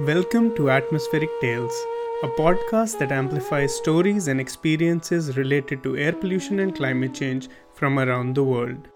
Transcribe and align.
Welcome 0.00 0.54
to 0.56 0.68
Atmospheric 0.68 1.30
Tales, 1.40 1.72
a 2.22 2.28
podcast 2.28 2.98
that 2.98 3.10
amplifies 3.10 3.74
stories 3.74 4.28
and 4.28 4.38
experiences 4.38 5.38
related 5.38 5.82
to 5.84 5.96
air 5.96 6.12
pollution 6.12 6.60
and 6.60 6.76
climate 6.76 7.14
change 7.14 7.48
from 7.72 7.98
around 7.98 8.34
the 8.34 8.44
world. 8.44 8.88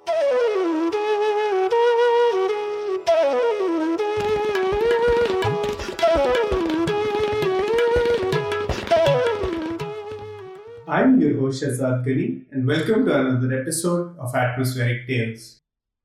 I'm 10.86 11.18
your 11.18 11.40
host 11.40 11.62
Shahzad 11.62 12.04
Gani, 12.04 12.42
and 12.52 12.66
welcome 12.66 13.06
to 13.06 13.18
another 13.18 13.58
episode 13.58 14.18
of 14.18 14.34
Atmospheric 14.34 15.06
Tales. 15.06 15.60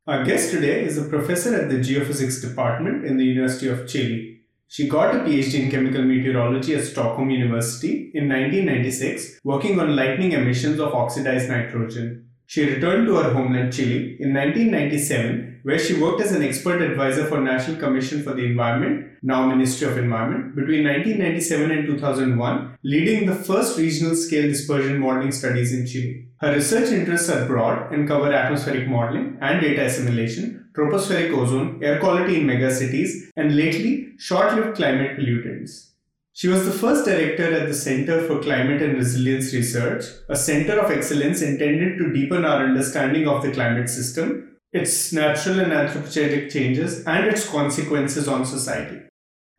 Our 0.08 0.24
guest 0.24 0.52
today 0.52 0.86
is 0.86 0.98
a 0.98 1.10
professor 1.10 1.54
at 1.54 1.70
the 1.70 1.80
Geophysics 1.80 2.42
Department 2.42 3.04
in 3.04 3.18
the 3.18 3.26
University 3.26 3.68
of 3.68 3.90
Chile. 3.90 4.35
She 4.76 4.90
got 4.90 5.16
a 5.16 5.20
PhD 5.20 5.54
in 5.58 5.72
chemical 5.72 6.04
meteorology 6.04 6.76
at 6.76 6.84
Stockholm 6.84 7.30
University 7.30 8.12
in 8.14 8.28
1996, 8.28 9.40
working 9.46 9.80
on 9.80 9.96
lightning 9.96 10.34
emissions 10.34 10.82
of 10.82 10.94
oxidized 10.94 11.48
nitrogen. 11.48 12.28
She 12.46 12.66
returned 12.66 13.08
to 13.08 13.16
her 13.16 13.32
homeland 13.32 13.72
Chile 13.72 14.18
in 14.20 14.34
1997, 14.34 15.62
where 15.64 15.80
she 15.80 15.98
worked 15.98 16.20
as 16.20 16.34
an 16.34 16.44
expert 16.44 16.82
advisor 16.82 17.24
for 17.24 17.40
National 17.40 17.78
Commission 17.78 18.22
for 18.22 18.34
the 18.34 18.44
Environment, 18.44 19.12
now 19.24 19.48
Ministry 19.48 19.88
of 19.88 19.98
Environment, 19.98 20.54
between 20.54 20.84
1997 20.84 21.72
and 21.72 21.88
2001, 21.88 22.78
leading 22.84 23.28
the 23.28 23.34
first 23.34 23.78
regional 23.78 24.14
scale 24.14 24.50
dispersion 24.50 25.00
modeling 25.00 25.32
studies 25.32 25.72
in 25.74 25.88
Chile. 25.88 26.28
Her 26.46 26.54
research 26.54 26.92
interests 26.92 27.28
are 27.30 27.48
broad 27.48 27.92
and 27.92 28.08
cover 28.08 28.32
atmospheric 28.32 28.88
modeling 28.88 29.36
and 29.42 29.60
data 29.60 29.86
assimilation, 29.86 30.70
tropospheric 30.76 31.36
ozone, 31.36 31.84
air 31.84 32.00
quality 32.00 32.40
in 32.40 32.46
megacities, 32.46 33.32
and 33.36 33.56
lately, 33.56 34.10
short 34.20 34.54
lived 34.54 34.76
climate 34.76 35.18
pollutants. 35.18 35.94
She 36.34 36.48
was 36.48 36.64
the 36.64 36.72
first 36.72 37.04
director 37.06 37.52
at 37.52 37.68
the 37.68 37.74
Center 37.74 38.28
for 38.28 38.44
Climate 38.44 38.84
and 38.84 38.94
Resilience 38.94 39.56
Research, 39.56 40.06
a 40.30 40.36
center 40.36 40.80
of 40.80 40.92
excellence 40.92 41.42
intended 41.42 41.98
to 41.98 42.14
deepen 42.14 42.46
our 42.46 42.64
understanding 42.64 43.28
of 43.28 43.42
the 43.42 43.52
climate 43.52 43.90
system, 43.90 44.58
its 44.72 45.12
natural 45.12 45.62
and 45.62 45.72
anthropogenic 45.72 46.52
changes, 46.52 47.04
and 47.06 47.26
its 47.26 47.50
consequences 47.50 48.28
on 48.28 48.46
society. 48.46 49.02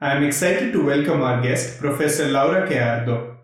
I 0.01 0.14
am 0.14 0.23
excited 0.23 0.73
to 0.73 0.87
welcome 0.87 1.20
our 1.20 1.42
guest, 1.42 1.81
Professor 1.81 2.29
Laura 2.29 2.69
Gallardo. 2.69 3.36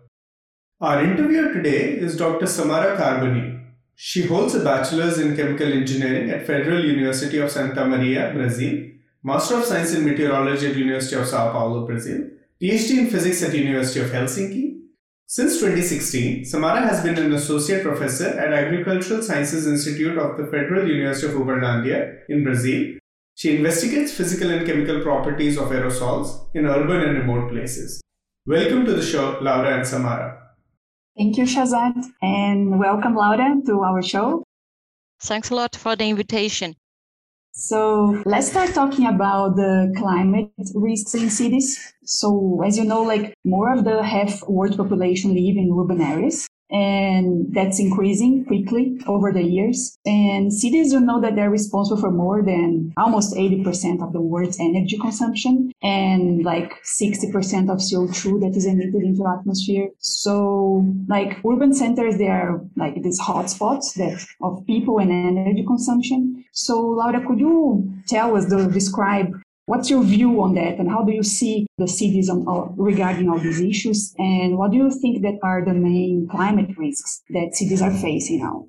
Our 0.81 1.03
interviewer 1.03 1.53
today 1.53 1.91
is 1.91 2.17
Dr. 2.17 2.47
Samara 2.47 2.97
Carbone, 2.97 3.53
she 3.95 4.25
holds 4.25 4.55
a 4.55 4.63
bachelor's 4.63 5.19
in 5.19 5.35
chemical 5.37 5.71
engineering 5.71 6.31
at 6.31 6.47
Federal 6.47 6.83
University 6.83 7.37
of 7.37 7.51
Santa 7.51 7.85
Maria, 7.85 8.31
Brazil, 8.33 8.89
Master 9.23 9.57
of 9.57 9.65
Science 9.65 9.93
in 9.93 10.03
Meteorology 10.03 10.67
at 10.67 10.75
University 10.75 11.15
of 11.15 11.27
Sao 11.27 11.51
Paulo, 11.51 11.85
Brazil, 11.85 12.27
PhD 12.61 12.97
in 12.97 13.07
Physics 13.07 13.43
at 13.43 13.53
University 13.53 13.99
of 13.99 14.09
Helsinki. 14.09 14.79
Since 15.27 15.59
2016, 15.59 16.45
Samara 16.45 16.81
has 16.81 17.01
been 17.03 17.17
an 17.17 17.33
associate 17.33 17.83
professor 17.83 18.27
at 18.27 18.51
Agricultural 18.51 19.21
Sciences 19.21 19.67
Institute 19.67 20.17
of 20.17 20.37
the 20.37 20.47
Federal 20.47 20.87
University 20.87 21.27
of 21.27 21.39
Uberlandia 21.39 22.23
in 22.29 22.43
Brazil. 22.43 22.97
She 23.35 23.55
investigates 23.55 24.13
physical 24.13 24.49
and 24.49 24.65
chemical 24.65 25.01
properties 25.01 25.57
of 25.57 25.69
aerosols 25.69 26.47
in 26.55 26.65
urban 26.65 27.01
and 27.01 27.19
remote 27.19 27.51
places. 27.51 28.01
Welcome 28.45 28.85
to 28.85 28.93
the 28.93 29.01
show, 29.01 29.37
Laura 29.39 29.77
and 29.77 29.87
Samara. 29.87 30.42
Thank 31.17 31.37
you, 31.37 31.43
Shahzad, 31.43 32.05
and 32.21 32.79
welcome, 32.79 33.15
Laura, 33.15 33.55
to 33.67 33.83
our 33.83 34.01
show. 34.01 34.43
Thanks 35.21 35.51
a 35.51 35.55
lot 35.55 35.75
for 35.75 35.95
the 35.95 36.05
invitation. 36.09 36.75
So 37.53 38.23
let's 38.25 38.49
start 38.49 38.73
talking 38.73 39.05
about 39.05 39.55
the 39.55 39.93
climate 39.95 40.49
risks 40.73 41.13
in 41.13 41.29
cities. 41.29 41.93
So 42.03 42.63
as 42.65 42.79
you 42.79 42.83
know, 42.83 43.03
like 43.03 43.35
more 43.45 43.71
of 43.71 43.83
the 43.83 44.01
half 44.01 44.41
world 44.47 44.75
population 44.75 45.35
live 45.35 45.55
in 45.55 45.69
urban 45.79 46.01
areas 46.01 46.47
and 46.73 47.53
that's 47.53 47.79
increasing 47.79 48.43
quickly 48.45 48.99
over 49.07 49.31
the 49.31 49.43
years. 49.43 49.97
And 50.05 50.51
cities, 50.51 50.91
you 50.91 50.99
know 50.99 51.21
that 51.21 51.35
they're 51.35 51.49
responsible 51.49 52.01
for 52.01 52.11
more 52.11 52.41
than 52.43 52.93
almost 52.97 53.35
80% 53.35 54.03
of 54.03 54.11
the 54.11 54.21
world's 54.21 54.59
energy 54.59 54.97
consumption 54.97 55.71
and 55.83 56.43
like 56.43 56.73
60% 56.83 57.69
of 57.69 57.77
CO2 57.77 58.41
that 58.41 58.57
is 58.57 58.65
emitted 58.65 59.03
into 59.03 59.27
atmosphere. 59.27 59.89
So 59.99 60.85
like 61.07 61.39
urban 61.45 61.73
centers, 61.73 62.17
they 62.17 62.27
are 62.27 62.61
like 62.75 63.01
these 63.03 63.21
hotspots 63.21 63.93
that 63.95 64.25
of 64.41 64.65
people 64.65 64.99
and 64.99 65.11
energy 65.11 65.63
consumption. 65.65 66.43
So 66.53 66.79
Laura, 66.79 67.25
could 67.25 67.39
you 67.39 67.93
tell 68.07 68.35
us, 68.35 68.49
the, 68.49 68.67
describe 68.67 69.33
What's 69.65 69.89
your 69.89 70.03
view 70.03 70.41
on 70.41 70.55
that, 70.55 70.77
and 70.77 70.89
how 70.89 71.03
do 71.03 71.13
you 71.13 71.23
see 71.23 71.65
the 71.77 71.87
cities 71.87 72.29
on, 72.29 72.75
regarding 72.77 73.29
all 73.29 73.39
these 73.39 73.61
issues? 73.61 74.13
And 74.17 74.57
what 74.57 74.71
do 74.71 74.77
you 74.77 74.91
think 74.91 75.21
that 75.21 75.39
are 75.41 75.63
the 75.63 75.73
main 75.73 76.27
climate 76.29 76.77
risks 76.77 77.21
that 77.29 77.55
cities 77.55 77.81
are 77.81 77.91
facing 77.91 78.39
now? 78.39 78.67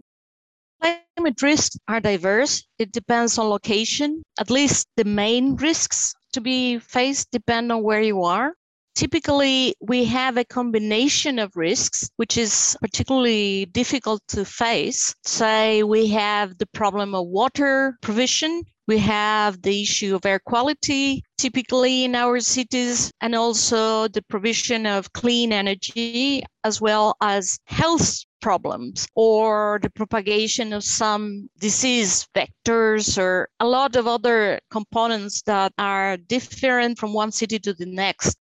Climate 0.80 1.42
risks 1.42 1.76
are 1.88 1.98
diverse. 1.98 2.64
It 2.78 2.92
depends 2.92 3.38
on 3.38 3.48
location. 3.48 4.22
At 4.38 4.50
least 4.50 4.86
the 4.96 5.04
main 5.04 5.56
risks 5.56 6.14
to 6.32 6.40
be 6.40 6.78
faced 6.78 7.30
depend 7.32 7.72
on 7.72 7.82
where 7.82 8.02
you 8.02 8.22
are. 8.22 8.54
Typically, 8.94 9.74
we 9.80 10.04
have 10.04 10.36
a 10.36 10.44
combination 10.44 11.38
of 11.38 11.56
risks, 11.56 12.08
which 12.16 12.38
is 12.38 12.76
particularly 12.80 13.66
difficult 13.66 14.22
to 14.28 14.44
face. 14.44 15.14
Say 15.24 15.82
we 15.82 16.08
have 16.08 16.58
the 16.58 16.66
problem 16.66 17.14
of 17.14 17.26
water 17.26 17.98
provision 18.00 18.62
we 18.86 18.98
have 18.98 19.62
the 19.62 19.80
issue 19.80 20.14
of 20.14 20.26
air 20.26 20.38
quality, 20.38 21.24
typically 21.38 22.04
in 22.04 22.14
our 22.14 22.38
cities, 22.40 23.10
and 23.22 23.34
also 23.34 24.08
the 24.08 24.20
provision 24.20 24.84
of 24.84 25.10
clean 25.14 25.54
energy, 25.54 26.44
as 26.64 26.82
well 26.82 27.16
as 27.22 27.58
health 27.64 28.22
problems 28.42 29.08
or 29.14 29.78
the 29.82 29.88
propagation 29.88 30.74
of 30.74 30.84
some 30.84 31.48
disease 31.58 32.28
vectors 32.36 33.16
or 33.16 33.48
a 33.58 33.66
lot 33.66 33.96
of 33.96 34.06
other 34.06 34.60
components 34.70 35.40
that 35.42 35.72
are 35.78 36.18
different 36.18 36.98
from 36.98 37.14
one 37.14 37.32
city 37.32 37.58
to 37.58 37.72
the 37.72 37.86
next. 37.86 38.36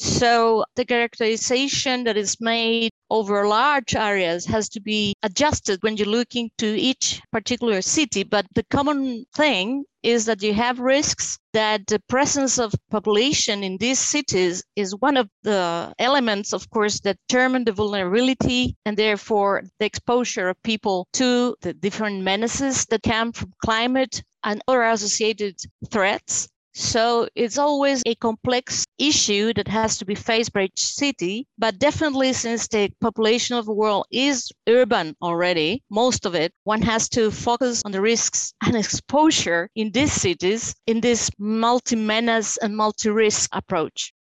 So 0.00 0.64
the 0.76 0.84
characterization 0.84 2.04
that 2.04 2.16
is 2.16 2.40
made 2.40 2.92
over 3.10 3.48
large 3.48 3.96
areas 3.96 4.46
has 4.46 4.68
to 4.70 4.80
be 4.80 5.14
adjusted 5.24 5.82
when 5.82 5.96
you're 5.96 6.06
looking 6.06 6.50
to 6.58 6.66
each 6.66 7.20
particular 7.32 7.82
city. 7.82 8.22
But 8.22 8.46
the 8.54 8.62
common 8.64 9.26
thing 9.34 9.84
is 10.04 10.26
that 10.26 10.40
you 10.40 10.54
have 10.54 10.78
risks 10.78 11.38
that 11.52 11.86
the 11.88 11.98
presence 12.08 12.58
of 12.58 12.72
population 12.90 13.64
in 13.64 13.76
these 13.78 13.98
cities 13.98 14.62
is 14.76 14.94
one 14.94 15.16
of 15.16 15.28
the 15.42 15.92
elements, 15.98 16.52
of 16.52 16.70
course, 16.70 17.00
that 17.00 17.18
determine 17.28 17.64
the 17.64 17.72
vulnerability 17.72 18.76
and 18.84 18.96
therefore 18.96 19.64
the 19.80 19.86
exposure 19.86 20.48
of 20.48 20.62
people 20.62 21.08
to 21.14 21.56
the 21.62 21.74
different 21.74 22.22
menaces 22.22 22.86
that 22.86 23.02
come 23.02 23.32
from 23.32 23.52
climate 23.64 24.22
and 24.44 24.62
other 24.68 24.84
associated 24.84 25.56
threats. 25.90 26.48
So 26.78 27.28
it's 27.34 27.58
always 27.58 28.04
a 28.06 28.14
complex 28.14 28.86
issue 28.98 29.52
that 29.54 29.66
has 29.66 29.98
to 29.98 30.04
be 30.04 30.14
faced 30.14 30.52
by 30.52 30.66
each 30.66 30.84
city. 30.84 31.48
But 31.58 31.80
definitely, 31.80 32.32
since 32.32 32.68
the 32.68 32.88
population 33.00 33.56
of 33.56 33.66
the 33.66 33.72
world 33.72 34.06
is 34.12 34.52
urban 34.68 35.16
already, 35.20 35.82
most 35.90 36.24
of 36.24 36.36
it, 36.36 36.52
one 36.62 36.80
has 36.82 37.08
to 37.10 37.32
focus 37.32 37.82
on 37.84 37.90
the 37.90 38.00
risks 38.00 38.54
and 38.64 38.76
exposure 38.76 39.68
in 39.74 39.90
these 39.90 40.12
cities 40.12 40.76
in 40.86 41.00
this 41.00 41.30
multi 41.36 41.96
menace 41.96 42.56
and 42.58 42.76
multi 42.76 43.10
risk 43.10 43.50
approach. 43.52 44.14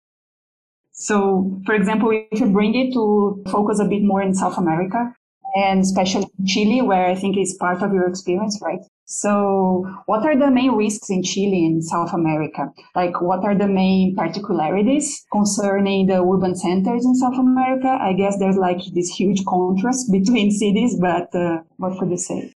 So, 0.93 1.59
for 1.65 1.75
example, 1.75 2.09
if 2.31 2.39
you 2.39 2.53
bring 2.53 2.73
it 2.73 2.93
to 2.93 3.43
focus 3.51 3.81
a 3.81 3.85
bit 3.85 4.01
more 4.01 4.21
in 4.21 4.33
South 4.33 4.57
America, 4.57 5.13
and 5.57 5.81
especially 5.81 6.27
Chile, 6.45 6.81
where 6.81 7.05
I 7.05 7.15
think 7.15 7.35
it's 7.35 7.57
part 7.57 7.81
of 7.81 7.91
your 7.91 8.07
experience, 8.07 8.61
right? 8.63 8.79
So, 9.07 9.85
what 10.07 10.25
are 10.25 10.37
the 10.37 10.49
main 10.49 10.71
risks 10.71 11.11
in 11.11 11.21
Chile 11.21 11.65
and 11.65 11.83
South 11.83 12.11
America? 12.11 12.73
Like, 12.95 13.21
what 13.21 13.43
are 13.43 13.55
the 13.55 13.67
main 13.67 14.15
particularities 14.15 15.23
concerning 15.31 16.07
the 16.07 16.23
urban 16.23 16.55
centers 16.55 17.05
in 17.05 17.13
South 17.15 17.37
America? 17.37 17.87
I 17.87 18.13
guess 18.13 18.39
there's 18.39 18.57
like 18.57 18.81
this 18.93 19.09
huge 19.09 19.45
contrast 19.45 20.11
between 20.11 20.49
cities, 20.49 20.97
but 20.99 21.33
uh, 21.35 21.59
what 21.77 21.99
could 21.99 22.09
you 22.09 22.17
say? 22.17 22.51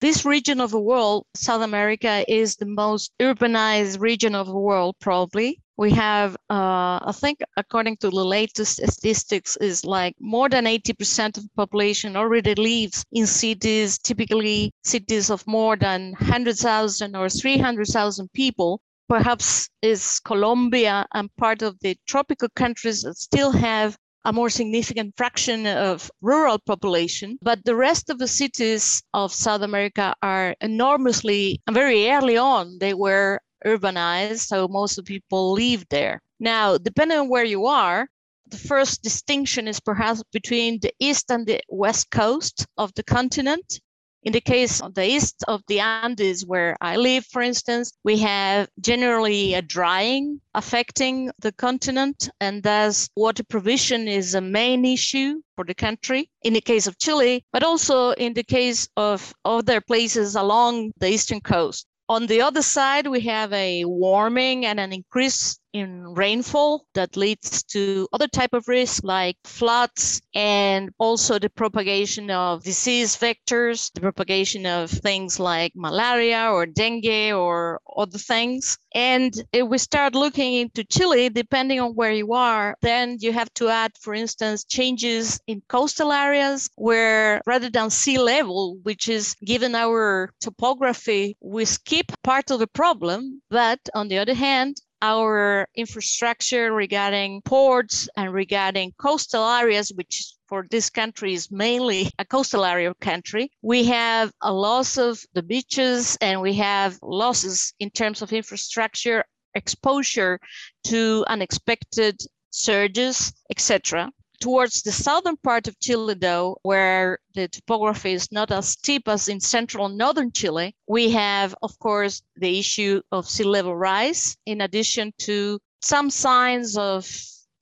This 0.00 0.24
region 0.24 0.60
of 0.60 0.72
the 0.72 0.80
world, 0.80 1.24
South 1.34 1.62
America, 1.62 2.24
is 2.28 2.56
the 2.56 2.66
most 2.66 3.12
urbanized 3.20 4.00
region 4.00 4.34
of 4.34 4.46
the 4.46 4.58
world, 4.58 4.96
probably. 5.00 5.60
We 5.78 5.90
have, 5.90 6.36
uh, 6.48 6.98
I 7.04 7.12
think, 7.12 7.40
according 7.58 7.98
to 7.98 8.08
the 8.08 8.24
latest 8.24 8.76
statistics, 8.76 9.56
is 9.56 9.84
like 9.84 10.14
more 10.18 10.48
than 10.48 10.64
80% 10.64 11.36
of 11.36 11.42
the 11.42 11.50
population 11.54 12.16
already 12.16 12.54
lives 12.54 13.04
in 13.12 13.26
cities, 13.26 13.98
typically 13.98 14.72
cities 14.84 15.30
of 15.30 15.46
more 15.46 15.76
than 15.76 16.12
100,000 16.12 17.14
or 17.14 17.28
300,000 17.28 18.32
people. 18.32 18.80
Perhaps 19.08 19.68
is 19.82 20.18
Colombia 20.20 21.06
and 21.12 21.34
part 21.36 21.60
of 21.60 21.78
the 21.80 21.96
tropical 22.06 22.48
countries 22.56 23.02
that 23.02 23.18
still 23.18 23.52
have 23.52 23.98
a 24.24 24.32
more 24.32 24.50
significant 24.50 25.14
fraction 25.16 25.66
of 25.66 26.10
rural 26.20 26.58
population, 26.58 27.38
but 27.42 27.64
the 27.64 27.76
rest 27.76 28.10
of 28.10 28.18
the 28.18 28.26
cities 28.26 29.02
of 29.14 29.32
South 29.32 29.62
America 29.62 30.14
are 30.22 30.56
enormously, 30.60 31.60
and 31.66 31.74
very 31.74 32.10
early 32.10 32.36
on, 32.36 32.78
they 32.80 32.94
were 32.94 33.40
urbanized, 33.64 34.40
so 34.40 34.68
most 34.68 34.98
of 34.98 35.04
the 35.04 35.14
people 35.14 35.52
live 35.52 35.86
there. 35.88 36.20
Now, 36.38 36.76
depending 36.78 37.18
on 37.18 37.28
where 37.28 37.44
you 37.44 37.66
are, 37.66 38.08
the 38.48 38.58
first 38.58 39.02
distinction 39.02 39.66
is 39.66 39.80
perhaps 39.80 40.22
between 40.32 40.78
the 40.80 40.92
east 41.00 41.30
and 41.30 41.46
the 41.46 41.60
west 41.68 42.10
coast 42.10 42.66
of 42.76 42.92
the 42.94 43.02
continent. 43.02 43.80
In 44.22 44.32
the 44.32 44.40
case 44.40 44.80
of 44.80 44.94
the 44.94 45.06
east 45.06 45.44
of 45.46 45.62
the 45.68 45.78
Andes, 45.78 46.44
where 46.44 46.76
I 46.80 46.96
live, 46.96 47.24
for 47.26 47.42
instance, 47.42 47.92
we 48.02 48.18
have 48.18 48.68
generally 48.80 49.54
a 49.54 49.62
drying 49.62 50.40
affecting 50.52 51.30
the 51.38 51.52
continent, 51.52 52.28
and 52.40 52.60
thus 52.62 53.08
water 53.14 53.44
provision 53.44 54.08
is 54.08 54.34
a 54.34 54.40
main 54.40 54.84
issue 54.84 55.42
for 55.54 55.64
the 55.64 55.74
country. 55.74 56.28
In 56.42 56.54
the 56.54 56.60
case 56.60 56.88
of 56.88 56.98
Chile, 56.98 57.44
but 57.52 57.62
also 57.62 58.10
in 58.12 58.34
the 58.34 58.42
case 58.42 58.88
of 58.96 59.32
other 59.44 59.80
places 59.80 60.34
along 60.34 60.92
the 60.98 61.08
eastern 61.08 61.40
coast. 61.40 61.86
On 62.08 62.26
the 62.26 62.40
other 62.42 62.62
side, 62.62 63.08
we 63.08 63.20
have 63.22 63.52
a 63.52 63.84
warming 63.84 64.64
and 64.64 64.78
an 64.78 64.92
increase 64.92 65.58
in 65.76 66.14
rainfall 66.14 66.86
that 66.94 67.16
leads 67.16 67.62
to 67.64 68.08
other 68.12 68.28
type 68.28 68.54
of 68.54 68.66
risks 68.68 69.04
like 69.04 69.36
floods 69.44 70.22
and 70.34 70.90
also 70.98 71.38
the 71.38 71.50
propagation 71.50 72.30
of 72.30 72.64
disease 72.64 73.16
vectors, 73.16 73.92
the 73.92 74.00
propagation 74.00 74.64
of 74.66 74.90
things 74.90 75.38
like 75.38 75.72
malaria 75.74 76.50
or 76.50 76.66
dengue 76.66 77.32
or 77.32 77.80
other 77.96 78.18
things. 78.18 78.78
And 78.94 79.34
if 79.52 79.68
we 79.68 79.76
start 79.76 80.14
looking 80.14 80.54
into 80.54 80.82
Chile, 80.84 81.28
depending 81.28 81.80
on 81.80 81.94
where 81.94 82.12
you 82.12 82.32
are, 82.32 82.76
then 82.80 83.18
you 83.20 83.32
have 83.32 83.52
to 83.54 83.68
add, 83.68 83.92
for 84.00 84.14
instance, 84.14 84.64
changes 84.64 85.38
in 85.46 85.62
coastal 85.68 86.12
areas 86.12 86.70
where 86.76 87.42
rather 87.46 87.68
than 87.68 87.90
sea 87.90 88.18
level, 88.18 88.78
which 88.82 89.08
is 89.08 89.34
given 89.44 89.74
our 89.74 90.30
topography, 90.40 91.36
we 91.40 91.66
skip 91.66 92.10
part 92.22 92.50
of 92.50 92.58
the 92.58 92.66
problem. 92.66 93.42
But 93.50 93.80
on 93.94 94.08
the 94.08 94.18
other 94.18 94.34
hand, 94.34 94.80
our 95.02 95.68
infrastructure 95.74 96.72
regarding 96.72 97.42
ports 97.42 98.08
and 98.16 98.32
regarding 98.32 98.92
coastal 98.98 99.46
areas, 99.48 99.92
which 99.94 100.32
for 100.48 100.66
this 100.70 100.90
country 100.90 101.34
is 101.34 101.50
mainly 101.50 102.10
a 102.18 102.24
coastal 102.24 102.64
area 102.64 102.92
country, 103.00 103.50
we 103.62 103.84
have 103.84 104.32
a 104.42 104.52
loss 104.52 104.96
of 104.96 105.22
the 105.34 105.42
beaches 105.42 106.16
and 106.20 106.40
we 106.40 106.54
have 106.54 106.98
losses 107.02 107.74
in 107.80 107.90
terms 107.90 108.22
of 108.22 108.32
infrastructure, 108.32 109.24
exposure 109.54 110.38
to 110.84 111.24
unexpected 111.28 112.20
surges, 112.50 113.32
etc. 113.50 114.10
Towards 114.40 114.82
the 114.82 114.92
southern 114.92 115.36
part 115.36 115.66
of 115.66 115.78
Chile, 115.80 116.14
though, 116.14 116.58
where 116.62 117.18
the 117.34 117.48
topography 117.48 118.12
is 118.12 118.30
not 118.30 118.50
as 118.50 118.68
steep 118.68 119.08
as 119.08 119.28
in 119.28 119.40
central 119.40 119.86
and 119.86 119.96
northern 119.96 120.30
Chile, 120.32 120.74
we 120.86 121.10
have, 121.10 121.54
of 121.62 121.78
course, 121.78 122.22
the 122.36 122.58
issue 122.58 123.00
of 123.12 123.28
sea 123.28 123.44
level 123.44 123.74
rise, 123.74 124.36
in 124.46 124.60
addition 124.60 125.12
to 125.18 125.58
some 125.80 126.10
signs 126.10 126.76
of 126.76 127.08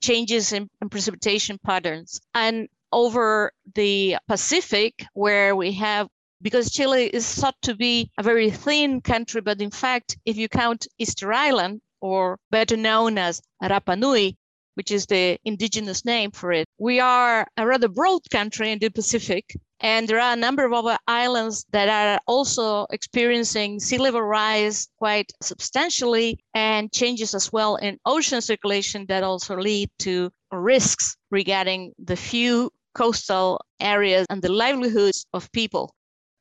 changes 0.01 0.53
in, 0.53 0.69
in 0.81 0.89
precipitation 0.89 1.57
patterns. 1.63 2.19
And 2.33 2.67
over 2.91 3.51
the 3.73 4.17
Pacific, 4.27 5.05
where 5.13 5.55
we 5.55 5.73
have 5.73 6.07
because 6.41 6.69
Chile 6.71 7.07
is 7.07 7.33
thought 7.33 7.59
to 7.63 7.75
be 7.75 8.11
a 8.17 8.23
very 8.23 8.51
thin 8.51 9.01
country, 9.01 9.41
but 9.41 9.61
in 9.61 9.71
fact, 9.71 10.17
if 10.25 10.37
you 10.37 10.47
count 10.47 10.87
Easter 10.99 11.33
Island, 11.33 11.81
or 12.01 12.37
better 12.51 12.77
known 12.77 13.17
as 13.17 13.41
Rapa 13.63 13.97
Nui, 13.97 14.37
which 14.75 14.91
is 14.91 15.05
the 15.07 15.37
indigenous 15.43 16.05
name 16.05 16.31
for 16.31 16.51
it. 16.51 16.67
We 16.77 16.99
are 16.99 17.47
a 17.57 17.65
rather 17.65 17.87
broad 17.87 18.21
country 18.31 18.71
in 18.71 18.79
the 18.79 18.89
Pacific, 18.89 19.55
and 19.81 20.07
there 20.07 20.19
are 20.19 20.33
a 20.33 20.37
number 20.37 20.65
of 20.65 20.73
other 20.73 20.97
islands 21.07 21.65
that 21.71 21.89
are 21.89 22.19
also 22.27 22.85
experiencing 22.91 23.79
sea 23.79 23.97
level 23.97 24.21
rise 24.21 24.87
quite 24.97 25.31
substantially 25.41 26.39
and 26.53 26.91
changes 26.91 27.33
as 27.33 27.51
well 27.51 27.75
in 27.77 27.99
ocean 28.05 28.41
circulation 28.41 29.05
that 29.07 29.23
also 29.23 29.57
lead 29.57 29.89
to 29.99 30.31
risks 30.51 31.17
regarding 31.31 31.93
the 31.99 32.15
few 32.15 32.71
coastal 32.93 33.59
areas 33.79 34.25
and 34.29 34.41
the 34.41 34.51
livelihoods 34.51 35.25
of 35.33 35.51
people. 35.51 35.93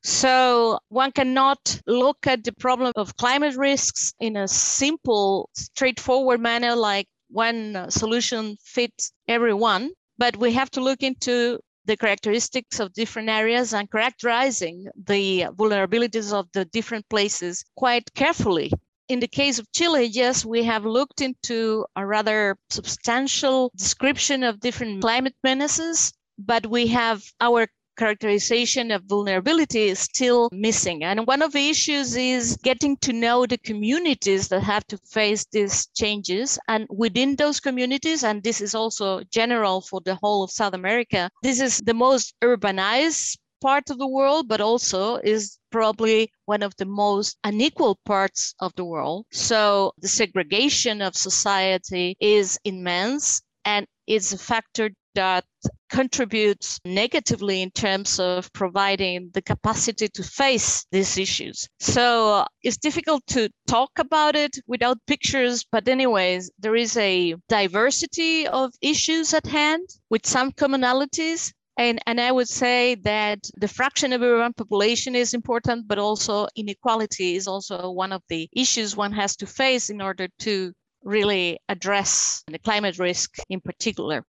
So 0.05 0.79
one 0.89 1.13
cannot 1.13 1.81
look 1.87 2.27
at 2.27 2.45
the 2.45 2.53
problem 2.53 2.93
of 2.95 3.17
climate 3.17 3.57
risks 3.57 4.13
in 4.21 4.37
a 4.37 4.47
simple, 4.47 5.49
straightforward 5.55 6.41
manner 6.41 6.77
like 6.77 7.09
one 7.35 7.91
solution 7.91 8.57
fits 8.63 9.13
everyone, 9.27 9.91
but 10.17 10.37
we 10.37 10.53
have 10.53 10.71
to 10.71 10.81
look 10.81 11.03
into 11.03 11.59
the 11.85 11.97
characteristics 11.97 12.81
of 12.81 12.93
different 12.95 13.29
areas 13.29 13.75
and 13.75 13.91
characterizing 13.91 14.87
the 14.97 15.47
vulnerabilities 15.59 16.33
of 16.33 16.47
the 16.53 16.65
different 16.67 17.09
places 17.09 17.65
quite 17.77 18.15
carefully. 18.15 18.73
In 19.09 19.21
the 19.21 19.29
case 19.29 19.59
of 19.59 19.71
Chile, 19.73 20.05
yes, 20.05 20.45
we 20.45 20.63
have 20.63 20.87
looked 20.87 21.21
into 21.21 21.85
a 21.97 22.07
rather 22.07 22.57
substantial 22.71 23.71
description 23.77 24.43
of 24.45 24.61
different 24.61 25.03
climate 25.03 25.37
menaces, 25.43 26.13
but 26.39 26.67
we 26.67 26.87
have 26.87 27.23
our 27.41 27.67
characterization 27.97 28.91
of 28.91 29.05
vulnerability 29.05 29.89
is 29.89 29.99
still 29.99 30.49
missing. 30.53 31.05
And 31.05 31.27
one 31.27 31.43
of 31.43 31.53
the 31.53 31.69
issues 31.69 32.17
is 32.17 32.57
getting 32.63 32.97
to 32.99 33.13
know 33.13 33.47
the 33.47 33.59
communities 33.59 34.49
that 34.49 34.63
have 34.63 34.87
to 34.89 34.99
face 34.99 35.45
these 35.53 35.87
changes. 35.89 36.59
And 36.69 36.87
within 36.91 37.37
those 37.37 37.61
communities, 37.61 38.25
and 38.25 38.43
this 38.43 38.61
is 38.61 38.75
also 38.75 39.23
general 39.31 39.81
for 39.81 40.01
the 40.05 40.17
whole 40.17 40.43
of 40.43 40.51
South 40.51 40.75
America, 40.75 41.31
this 41.43 41.61
is 41.61 41.79
the 41.79 41.95
most 41.95 42.35
urbanized 42.43 43.37
part 43.61 43.89
of 43.89 43.99
the 43.99 44.07
world, 44.07 44.47
but 44.47 44.61
also 44.61 45.17
is 45.17 45.59
probably 45.71 46.31
one 46.45 46.63
of 46.63 46.77
the 46.77 46.85
most 46.85 47.39
unequal 47.45 47.99
parts 48.05 48.55
of 48.61 48.73
the 48.77 48.85
world. 48.85 49.25
So 49.33 49.93
the 49.99 50.09
segregation 50.09 51.01
of 51.01 51.17
society 51.17 52.17
is 52.21 52.59
immense 52.65 53.41
and 53.65 53.87
it's 54.07 54.33
a 54.33 54.39
factor 54.39 54.91
that 55.15 55.45
contributes 55.91 56.81
negatively 56.85 57.63
in 57.63 57.71
terms 57.71 58.19
of 58.19 58.53
providing 58.53 59.31
the 59.33 59.43
capacity 59.43 60.09
to 60.09 60.23
face 60.23 60.87
these 60.91 61.17
issues. 61.19 61.69
So 61.79 62.35
uh, 62.35 62.45
it's 62.63 62.77
difficult 62.77 63.25
to 63.29 63.49
talk 63.67 63.91
about 63.99 64.35
it 64.37 64.59
without 64.67 64.99
pictures, 65.07 65.65
but, 65.71 65.87
anyways, 65.89 66.51
there 66.59 66.77
is 66.77 66.97
a 66.97 67.35
diversity 67.49 68.47
of 68.49 68.73
issues 68.81 69.35
at 69.35 69.47
hand 69.47 69.89
with 70.11 70.27
some 70.27 70.53
commonalities. 70.53 71.53
And, 71.77 71.99
and 72.07 72.21
I 72.21 72.31
would 72.31 72.49
say 72.49 72.95
that 73.03 73.41
the 73.57 73.69
fraction 73.69 74.13
of 74.13 74.23
urban 74.23 74.53
population 74.53 75.15
is 75.17 75.35
important, 75.35 75.89
but 75.89 75.99
also 75.99 76.47
inequality 76.55 77.35
is 77.35 77.49
also 77.49 77.91
one 77.91 78.13
of 78.13 78.23
the 78.29 78.49
issues 78.53 78.97
one 78.97 79.13
has 79.13 79.37
to 79.37 79.47
face 79.47 79.91
in 79.91 80.01
order 80.01 80.29
to 80.41 80.73
really 81.03 81.59
address 81.69 82.43
the 82.47 82.59
climate 82.59 82.99
risk 82.99 83.37
in 83.49 83.61
particular 83.61 84.25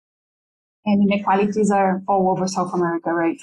and 0.86 1.12
inequalities 1.12 1.72
are 1.72 2.02
all 2.08 2.30
over 2.30 2.48
South 2.48 2.74
America, 2.74 3.14
right? 3.14 3.40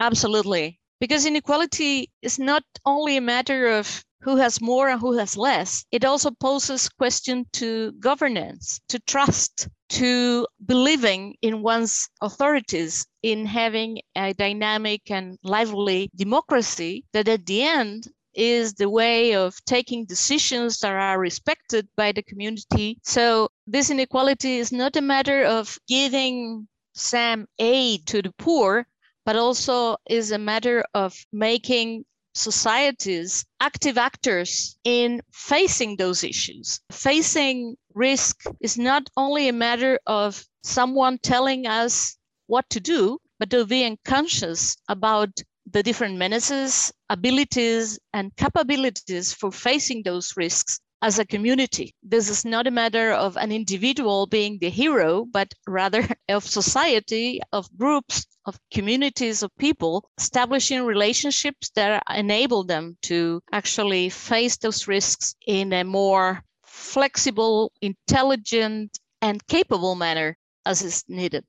Absolutely. 0.00 0.78
Because 1.00 1.26
inequality 1.26 2.10
is 2.22 2.38
not 2.38 2.62
only 2.84 3.16
a 3.16 3.20
matter 3.20 3.68
of 3.68 4.04
who 4.22 4.36
has 4.36 4.60
more 4.60 4.88
and 4.88 5.00
who 5.00 5.16
has 5.18 5.36
less, 5.36 5.84
it 5.92 6.04
also 6.04 6.30
poses 6.30 6.88
question 6.88 7.46
to 7.52 7.92
governance, 7.92 8.80
to 8.88 8.98
trust, 9.00 9.68
to 9.88 10.46
believing 10.64 11.34
in 11.42 11.62
one's 11.62 12.08
authorities, 12.22 13.06
in 13.22 13.46
having 13.46 14.00
a 14.16 14.32
dynamic 14.32 15.10
and 15.10 15.38
lively 15.42 16.10
democracy 16.16 17.04
that 17.12 17.28
at 17.28 17.46
the 17.46 17.62
end 17.62 18.08
is 18.34 18.74
the 18.74 18.88
way 18.88 19.34
of 19.34 19.56
taking 19.64 20.04
decisions 20.04 20.78
that 20.78 20.92
are 20.92 21.18
respected 21.18 21.88
by 21.96 22.12
the 22.12 22.22
community. 22.22 22.98
So 23.02 23.48
this 23.66 23.90
inequality 23.90 24.58
is 24.58 24.72
not 24.72 24.96
a 24.96 25.00
matter 25.00 25.44
of 25.44 25.78
giving 25.88 26.68
some 26.96 27.46
aid 27.58 28.06
to 28.06 28.22
the 28.22 28.32
poor, 28.38 28.86
but 29.24 29.36
also 29.36 29.96
is 30.08 30.30
a 30.32 30.38
matter 30.38 30.84
of 30.94 31.14
making 31.32 32.04
societies 32.34 33.44
active 33.60 33.96
actors 33.98 34.78
in 34.84 35.22
facing 35.32 35.96
those 35.96 36.22
issues. 36.22 36.80
Facing 36.90 37.76
risk 37.94 38.44
is 38.60 38.76
not 38.76 39.08
only 39.16 39.48
a 39.48 39.52
matter 39.52 39.98
of 40.06 40.44
someone 40.62 41.18
telling 41.18 41.66
us 41.66 42.16
what 42.46 42.68
to 42.70 42.80
do, 42.80 43.18
but 43.38 43.52
of 43.54 43.68
being 43.68 43.98
conscious 44.04 44.76
about 44.88 45.30
the 45.70 45.82
different 45.82 46.16
menaces, 46.16 46.92
abilities, 47.10 47.98
and 48.12 48.34
capabilities 48.36 49.32
for 49.32 49.50
facing 49.50 50.02
those 50.02 50.36
risks 50.36 50.80
as 51.02 51.18
a 51.18 51.26
community. 51.26 51.94
This 52.02 52.28
is 52.28 52.44
not 52.44 52.66
a 52.66 52.70
matter 52.70 53.12
of 53.12 53.36
an 53.36 53.52
individual 53.52 54.26
being 54.26 54.58
the 54.58 54.70
hero, 54.70 55.24
but 55.24 55.52
rather 55.66 56.06
of 56.28 56.44
society, 56.44 57.40
of 57.52 57.68
groups, 57.76 58.26
of 58.44 58.58
communities 58.72 59.42
of 59.42 59.50
people 59.58 60.08
establishing 60.18 60.84
relationships 60.84 61.70
that 61.74 62.02
enable 62.14 62.64
them 62.64 62.96
to 63.02 63.42
actually 63.52 64.08
face 64.08 64.56
those 64.56 64.88
risks 64.88 65.34
in 65.46 65.72
a 65.72 65.84
more 65.84 66.42
flexible, 66.64 67.72
intelligent, 67.82 68.98
and 69.20 69.46
capable 69.46 69.94
manner 69.94 70.36
as 70.64 70.82
is 70.82 71.04
needed. 71.08 71.44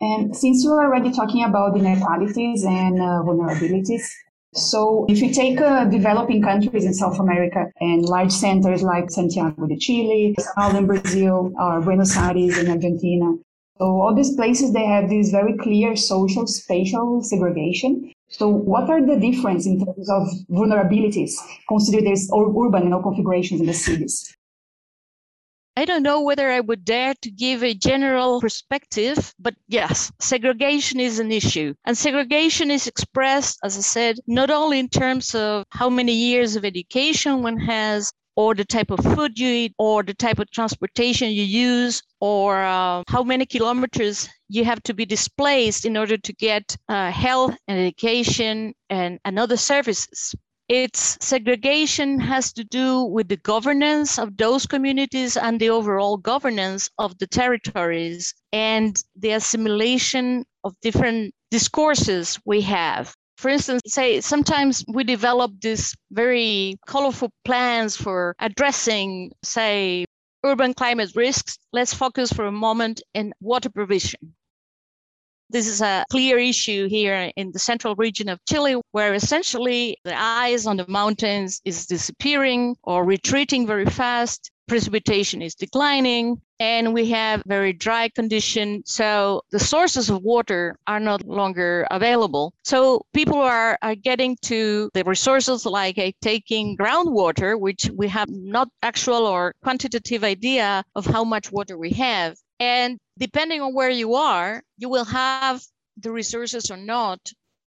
And 0.00 0.36
since 0.36 0.64
you're 0.64 0.84
already 0.84 1.12
talking 1.12 1.44
about 1.44 1.76
inequalities 1.76 2.64
and 2.64 3.00
uh, 3.00 3.22
vulnerabilities, 3.22 4.02
So 4.54 5.06
if 5.08 5.20
you 5.22 5.32
take 5.32 5.60
uh, 5.60 5.86
developing 5.86 6.42
countries 6.42 6.84
in 6.84 6.92
South 6.92 7.18
America 7.18 7.72
and 7.80 8.04
large 8.04 8.32
centers 8.32 8.82
like 8.82 9.10
Santiago 9.10 9.66
de 9.66 9.78
Chile, 9.78 10.36
in 10.74 10.86
Brazil, 10.86 11.52
or 11.58 11.80
Buenos 11.80 12.16
Aires 12.16 12.58
in 12.58 12.68
Argentina, 12.68 13.32
so 13.78 14.00
all 14.00 14.14
these 14.14 14.36
places, 14.36 14.72
they 14.72 14.84
have 14.84 15.08
this 15.08 15.30
very 15.30 15.56
clear 15.56 15.96
social 15.96 16.46
spatial 16.46 17.22
segregation. 17.22 18.12
So 18.28 18.48
what 18.48 18.88
are 18.88 19.04
the 19.04 19.16
difference 19.16 19.66
in 19.66 19.84
terms 19.84 20.08
of 20.08 20.28
vulnerabilities 20.50 21.32
considered 21.68 22.06
as 22.06 22.30
urban 22.32 22.84
you 22.84 22.90
know, 22.90 23.02
configurations 23.02 23.60
in 23.60 23.66
the 23.66 23.74
cities? 23.74 24.36
I 25.74 25.86
don't 25.86 26.02
know 26.02 26.20
whether 26.20 26.50
I 26.50 26.60
would 26.60 26.84
dare 26.84 27.14
to 27.22 27.30
give 27.30 27.64
a 27.64 27.72
general 27.72 28.42
perspective, 28.42 29.34
but 29.38 29.54
yes, 29.68 30.12
segregation 30.20 31.00
is 31.00 31.18
an 31.18 31.32
issue. 31.32 31.72
And 31.86 31.96
segregation 31.96 32.70
is 32.70 32.86
expressed, 32.86 33.58
as 33.64 33.78
I 33.78 33.80
said, 33.80 34.16
not 34.26 34.50
only 34.50 34.78
in 34.78 34.88
terms 34.90 35.34
of 35.34 35.64
how 35.70 35.88
many 35.88 36.12
years 36.12 36.56
of 36.56 36.66
education 36.66 37.42
one 37.42 37.58
has, 37.58 38.12
or 38.36 38.54
the 38.54 38.64
type 38.64 38.90
of 38.90 39.00
food 39.14 39.38
you 39.38 39.48
eat, 39.48 39.74
or 39.78 40.02
the 40.02 40.14
type 40.14 40.38
of 40.38 40.50
transportation 40.50 41.30
you 41.30 41.42
use, 41.42 42.02
or 42.20 42.62
uh, 42.62 43.02
how 43.08 43.22
many 43.22 43.46
kilometers 43.46 44.28
you 44.48 44.64
have 44.64 44.82
to 44.82 44.94
be 44.94 45.06
displaced 45.06 45.86
in 45.86 45.96
order 45.96 46.18
to 46.18 46.32
get 46.34 46.76
uh, 46.88 47.10
health 47.10 47.56
and 47.66 47.78
education 47.78 48.74
and, 48.90 49.18
and 49.24 49.38
other 49.38 49.56
services. 49.56 50.34
Its 50.68 51.18
segregation 51.20 52.20
has 52.20 52.52
to 52.52 52.64
do 52.64 53.02
with 53.02 53.28
the 53.28 53.36
governance 53.36 54.18
of 54.18 54.36
those 54.36 54.66
communities 54.66 55.36
and 55.36 55.60
the 55.60 55.68
overall 55.68 56.16
governance 56.16 56.88
of 56.98 57.18
the 57.18 57.26
territories 57.26 58.34
and 58.52 59.02
the 59.16 59.32
assimilation 59.32 60.44
of 60.64 60.74
different 60.80 61.34
discourses 61.50 62.38
we 62.44 62.60
have. 62.60 63.14
For 63.36 63.48
instance, 63.50 63.82
say 63.86 64.20
sometimes 64.20 64.84
we 64.86 65.04
develop 65.04 65.52
these 65.60 65.94
very 66.10 66.78
colorful 66.86 67.30
plans 67.44 67.96
for 67.96 68.34
addressing, 68.38 69.32
say, 69.42 70.04
urban 70.44 70.74
climate 70.74 71.10
risks. 71.16 71.58
Let's 71.72 71.92
focus 71.92 72.32
for 72.32 72.46
a 72.46 72.52
moment 72.52 73.02
in 73.14 73.34
water 73.40 73.68
provision. 73.68 74.34
This 75.52 75.68
is 75.68 75.82
a 75.82 76.06
clear 76.10 76.38
issue 76.38 76.88
here 76.88 77.30
in 77.36 77.52
the 77.52 77.58
central 77.58 77.94
region 77.96 78.30
of 78.30 78.42
Chile, 78.48 78.80
where 78.92 79.12
essentially 79.12 79.98
the 80.02 80.18
ice 80.18 80.64
on 80.64 80.78
the 80.78 80.86
mountains 80.88 81.60
is 81.66 81.84
disappearing 81.84 82.74
or 82.84 83.04
retreating 83.04 83.66
very 83.66 83.84
fast. 83.84 84.50
Precipitation 84.66 85.42
is 85.42 85.54
declining 85.54 86.40
and 86.58 86.94
we 86.94 87.10
have 87.10 87.42
very 87.44 87.74
dry 87.74 88.08
condition. 88.08 88.82
So 88.86 89.42
the 89.50 89.58
sources 89.58 90.08
of 90.08 90.22
water 90.22 90.76
are 90.86 91.00
no 91.00 91.18
longer 91.26 91.86
available. 91.90 92.54
So 92.64 93.02
people 93.12 93.40
are, 93.40 93.76
are 93.82 93.96
getting 93.96 94.38
to 94.42 94.88
the 94.94 95.04
resources 95.04 95.66
like 95.66 95.98
uh, 95.98 96.12
taking 96.22 96.78
groundwater, 96.78 97.60
which 97.60 97.90
we 97.94 98.08
have 98.08 98.30
not 98.30 98.68
actual 98.82 99.26
or 99.26 99.54
quantitative 99.62 100.24
idea 100.24 100.82
of 100.94 101.04
how 101.04 101.24
much 101.24 101.52
water 101.52 101.76
we 101.76 101.90
have. 101.90 102.36
And 102.60 102.98
depending 103.18 103.60
on 103.60 103.74
where 103.74 103.90
you 103.90 104.14
are, 104.14 104.62
you 104.78 104.88
will 104.88 105.04
have 105.04 105.62
the 105.96 106.10
resources 106.12 106.70
or 106.70 106.76
not 106.76 107.20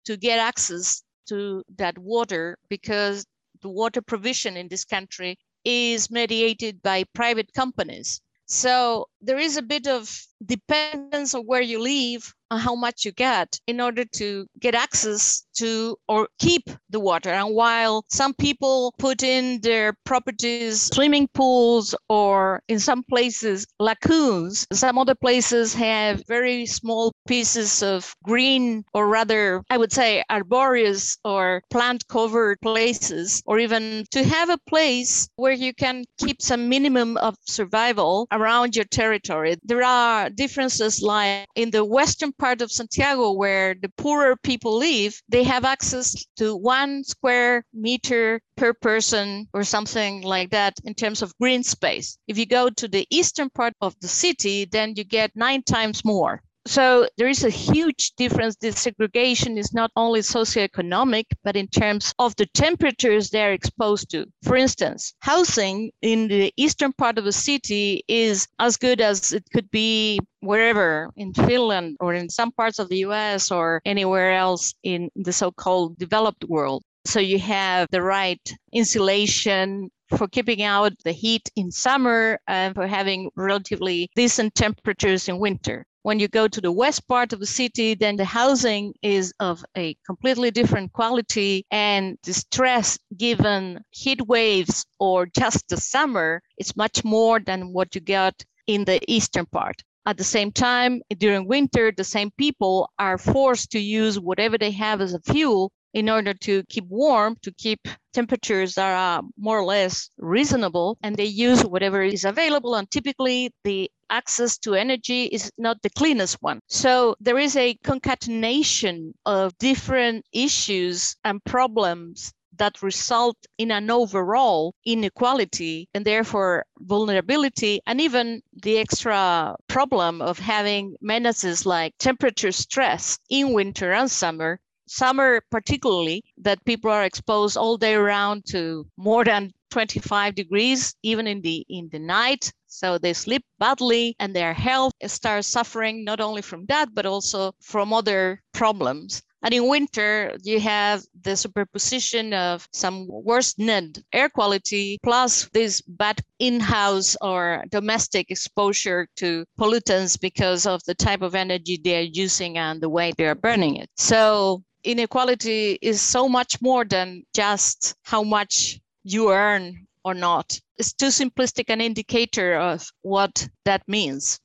to 0.05 0.17
get 0.17 0.39
access 0.39 1.03
to 1.27 1.63
that 1.77 1.99
water 1.99 2.57
because 2.69 3.25
the 3.63 3.69
water 3.69 4.03
provision 4.03 4.57
in 4.57 4.69
this 4.69 4.85
country 4.85 5.37
is 5.65 6.11
mediated 6.11 6.83
by 6.83 7.05
private 7.15 7.53
companies. 7.55 8.21
So 8.47 9.07
there 9.21 9.39
is 9.39 9.57
a 9.57 9.63
bit 9.63 9.87
of 9.87 10.11
dependence 10.45 11.35
on 11.35 11.43
where 11.43 11.63
you 11.63 11.81
live 11.81 12.35
and 12.51 12.61
how 12.61 12.75
much 12.75 13.05
you 13.05 13.13
get 13.13 13.59
in 13.67 13.81
order 13.81 14.05
to 14.05 14.47
get 14.61 14.75
access 14.75 15.47
to 15.55 15.97
or 16.09 16.29
keep 16.39 16.71
the 16.91 17.01
water. 17.01 17.31
And 17.31 17.55
while 17.55 18.05
some 18.09 18.35
people 18.35 18.95
put 18.99 19.23
in 19.23 19.61
their 19.61 19.95
properties 20.05 20.83
swimming 20.95 21.29
pools 21.35 21.95
or 22.09 22.63
in 22.69 22.79
some 22.79 23.03
places 23.03 23.67
lagoons, 23.81 24.67
some 24.73 24.99
other 24.99 25.15
places 25.15 25.75
have 25.75 26.27
very 26.27 26.67
small 26.67 27.13
pieces 27.27 27.83
of 27.83 28.15
green 28.23 28.85
or 28.93 29.09
rather, 29.09 29.63
I 29.71 29.79
would 29.79 29.93
say, 29.93 30.23
arboreous 30.31 31.19
or 31.25 31.63
plant 31.71 32.07
covered 32.09 32.61
places, 32.61 33.43
or 33.47 33.59
even 33.59 34.05
to 34.11 34.23
have 34.25 34.51
a 34.51 34.59
place 34.69 35.29
where 35.37 35.53
you 35.53 35.73
can 35.75 36.05
keep 36.19 36.43
some 36.43 36.69
minimum 36.69 37.17
of 37.17 37.37
survival 37.47 38.27
around 38.31 38.77
your 38.77 38.85
territory. 38.87 39.57
There 39.65 39.83
are 39.83 40.24
Uh, 40.25 40.31
differences 40.31 41.03
lie 41.03 41.45
in 41.55 41.71
the 41.71 41.85
western 41.85 42.33
part 42.33 42.63
of 42.63 42.73
Santiago, 42.73 43.33
where 43.33 43.75
the 43.75 43.91
poorer 43.91 44.37
people 44.37 44.79
live, 44.79 45.21
they 45.29 45.45
have 45.45 45.67
access 45.67 46.25
to 46.35 46.57
one 46.57 47.05
square 47.05 47.63
meter 47.75 48.41
per 48.57 48.73
person 48.73 49.47
or 49.53 49.63
something 49.65 50.23
like 50.23 50.49
that 50.49 50.73
in 50.85 50.95
terms 50.95 51.21
of 51.21 51.37
green 51.39 51.63
space. 51.63 52.17
If 52.27 52.39
you 52.39 52.47
go 52.47 52.71
to 52.71 52.89
the 52.89 53.07
eastern 53.11 53.51
part 53.51 53.75
of 53.83 53.95
the 54.01 54.09
city, 54.09 54.65
then 54.65 54.95
you 54.97 55.05
get 55.05 55.37
nine 55.37 55.63
times 55.63 56.07
more. 56.07 56.43
So 56.67 57.07
there 57.19 57.29
is 57.29 57.45
a 57.45 57.51
huge 57.51 58.13
difference. 58.17 58.57
This 58.57 58.81
segregation 58.81 59.59
is 59.59 59.75
not 59.75 59.91
only 59.97 60.21
socioeconomic, 60.21 61.27
but 61.43 61.57
in 61.57 61.69
terms 61.69 62.15
of 62.19 62.35
the 62.37 62.47
temperatures 62.47 63.29
they're 63.29 63.53
exposed 63.53 64.11
to. 64.13 64.27
For 64.43 64.57
instance, 64.57 65.13
housing 65.21 65.91
in 66.01 66.29
the 66.29 66.55
eastern 66.57 66.95
part 66.95 67.19
of 67.19 67.25
the 67.25 67.33
city 67.33 68.03
is 68.09 68.49
as 68.59 68.79
good 68.79 69.03
as 69.03 69.33
it 69.33 69.45
could 69.53 69.71
be 69.71 70.19
wherever 70.41 71.11
in 71.17 71.35
Finland 71.35 71.99
or 72.01 72.15
in 72.15 72.31
some 72.31 72.51
parts 72.53 72.79
of 72.79 72.89
the 72.89 73.05
US 73.09 73.51
or 73.51 73.83
anywhere 73.85 74.33
else 74.33 74.75
in 74.83 75.11
the 75.17 75.33
so 75.33 75.51
called 75.51 75.99
developed 75.99 76.45
world. 76.45 76.83
So 77.05 77.21
you 77.21 77.39
have 77.41 77.89
the 77.91 78.01
right 78.01 78.41
insulation, 78.73 79.91
for 80.17 80.29
keeping 80.29 80.63
out 80.63 80.93
the 81.05 81.13
heat 81.13 81.51
in 81.57 81.71
summer 81.71 82.39
and 82.47 82.75
for 82.75 82.87
having 82.87 83.31
relatively 83.37 84.11
decent 84.15 84.55
temperatures 84.55 85.29
in 85.29 85.39
winter. 85.39 85.87
When 86.05 86.21
you 86.21 86.29
go 86.29 86.49
to 86.49 86.61
the 86.61 86.71
west 86.71 87.09
part 87.09 87.33
of 87.33 87.41
the 87.41 87.47
city, 87.47 87.95
then 87.95 88.17
the 88.17 88.27
housing 88.27 88.93
is 89.01 89.33
of 89.41 89.65
a 89.75 89.97
completely 90.05 90.51
different 90.51 90.93
quality, 90.93 91.65
and 91.71 92.19
the 92.25 92.35
stress 92.35 92.99
given 93.17 93.83
heat 93.89 94.21
waves 94.27 94.85
or 94.99 95.25
just 95.25 95.67
the 95.71 95.79
summer 95.79 96.43
is 96.59 96.77
much 96.77 97.05
more 97.05 97.41
than 97.41 97.73
what 97.73 97.95
you 97.95 98.03
get 98.03 98.45
in 98.67 98.85
the 98.85 99.01
eastern 99.11 99.47
part. 99.47 99.83
At 100.05 100.19
the 100.19 100.25
same 100.25 100.53
time, 100.53 101.01
during 101.17 101.49
winter, 101.49 101.91
the 101.91 102.05
same 102.05 102.31
people 102.37 102.91
are 102.99 103.17
forced 103.17 103.71
to 103.71 103.79
use 103.79 104.21
whatever 104.21 104.59
they 104.59 104.73
have 104.73 105.01
as 105.01 105.15
a 105.15 105.21
fuel 105.21 105.73
in 105.95 106.11
order 106.11 106.35
to 106.35 106.65
keep 106.65 106.85
warm, 106.87 107.35
to 107.41 107.53
keep 107.53 107.81
temperatures 108.13 108.75
that 108.75 108.95
are 108.95 109.23
more 109.39 109.61
or 109.61 109.65
less 109.65 110.11
reasonable, 110.19 110.99
and 111.03 111.17
they 111.17 111.25
use 111.25 111.65
whatever 111.65 112.03
is 112.03 112.27
available. 112.27 112.75
And 112.75 112.91
typically, 112.91 113.53
the 113.65 113.91
access 114.15 114.57
to 114.59 114.75
energy 114.75 115.25
is 115.25 115.51
not 115.59 115.83
the 115.83 115.91
cleanest 115.91 116.37
one. 116.41 116.61
So 116.69 117.17
there 117.21 117.39
is 117.39 117.57
a 117.57 117.75
concatenation 117.83 119.13
of 119.27 119.59
different 119.59 120.25
issues 120.33 121.17
and 121.25 121.45
problems 121.45 122.33
that 122.57 122.83
result 122.83 123.37
in 123.59 123.73
an 123.73 123.91
overall 123.91 124.75
inequality 124.87 125.89
and 125.95 126.05
therefore 126.05 126.65
vulnerability, 126.79 127.81
and 127.87 128.01
even 128.01 128.41
the 128.63 128.79
extra 128.79 129.57
problem 129.67 130.23
of 130.23 130.39
having 130.39 130.97
menaces 131.01 131.67
like 131.67 131.95
temperature 131.99 132.53
stress 132.53 133.19
in 133.29 133.53
winter 133.53 133.93
and 133.93 134.11
summer 134.11 134.61
summer 134.87 135.41
particularly 135.51 136.23
that 136.37 136.65
people 136.65 136.91
are 136.91 137.05
exposed 137.05 137.57
all 137.57 137.79
day 137.79 137.95
around 137.95 138.45
to 138.45 138.87
more 138.97 139.25
than 139.25 139.51
25 139.71 140.35
degrees 140.35 140.95
even 141.03 141.27
in 141.27 141.41
the 141.41 141.65
in 141.69 141.89
the 141.91 141.99
night 141.99 142.53
so 142.67 142.99
they 142.99 143.13
sleep 143.13 143.45
badly 143.59 144.15
and 144.19 144.35
their 144.35 144.55
health 144.55 144.93
starts 145.07 145.49
suffering 145.49 146.05
not 146.05 146.21
only 146.21 146.43
from 146.43 146.67
that 146.67 146.95
but 146.95 147.07
also 147.07 147.53
from 147.61 147.93
other 147.93 148.41
problems 148.53 149.23
and 149.45 149.53
in 149.53 149.69
winter, 149.69 150.39
you 150.43 150.59
have 150.61 151.05
the 151.21 151.37
superposition 151.37 152.33
of 152.33 152.67
some 152.73 153.07
worsened 153.09 154.03
air 154.11 154.31
quality 154.31 154.99
plus 155.03 155.51
this 155.53 155.83
bad 155.83 156.23
in 156.39 156.61
house 156.61 157.15
or 157.21 157.63
domestic 157.71 158.31
exposure 158.31 159.07
to 159.17 159.45
pollutants 159.61 160.19
because 160.19 160.65
of 160.65 160.83
the 160.85 160.95
type 160.95 161.21
of 161.21 161.35
energy 161.35 161.77
they're 161.77 162.01
using 162.01 162.57
and 162.57 162.81
the 162.81 162.89
way 162.89 163.13
they're 163.19 163.35
burning 163.35 163.77
it. 163.77 163.91
So 163.99 164.63
inequality 164.83 165.79
is 165.83 166.01
so 166.01 166.27
much 166.27 166.63
more 166.63 166.87
than 166.87 167.25
just 167.35 167.95
how 168.03 168.23
much 168.23 168.81
you 169.05 169.31
earn 169.31 169.87
or 170.05 170.15
not. 170.15 170.59
It's 170.77 170.93
too 170.93 171.07
simplistic 171.07 171.67
an 171.69 171.81
indicator 171.81 172.57
of 172.57 172.91
what 173.03 173.49
that 173.65 173.83
means. 173.87 174.41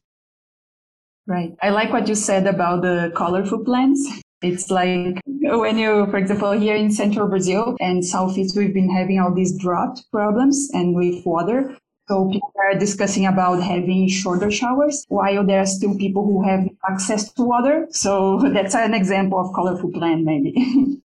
Right. 1.27 1.55
I 1.61 1.69
like 1.69 1.91
what 1.91 2.07
you 2.07 2.15
said 2.15 2.47
about 2.47 2.81
the 2.81 3.11
colorful 3.15 3.63
plants. 3.63 4.07
It's 4.41 4.71
like 4.71 5.19
when 5.25 5.77
you, 5.77 6.07
for 6.09 6.17
example, 6.17 6.51
here 6.51 6.75
in 6.75 6.91
central 6.91 7.27
Brazil 7.27 7.75
and 7.79 8.03
southeast, 8.03 8.57
we've 8.57 8.73
been 8.73 8.89
having 8.89 9.19
all 9.19 9.33
these 9.33 9.57
drought 9.57 9.99
problems 10.11 10.69
and 10.73 10.95
with 10.95 11.25
water. 11.25 11.77
So 12.07 12.27
people 12.31 12.53
are 12.57 12.79
discussing 12.79 13.27
about 13.27 13.61
having 13.61 14.07
shorter 14.07 14.49
showers 14.49 15.05
while 15.09 15.45
there 15.45 15.59
are 15.59 15.67
still 15.67 15.95
people 15.95 16.25
who 16.25 16.43
have 16.47 16.67
access 16.89 17.31
to 17.33 17.43
water. 17.43 17.87
So 17.91 18.39
that's 18.53 18.73
an 18.73 18.93
example 18.93 19.39
of 19.39 19.53
colorful 19.53 19.91
plan, 19.91 20.25
maybe. 20.25 21.01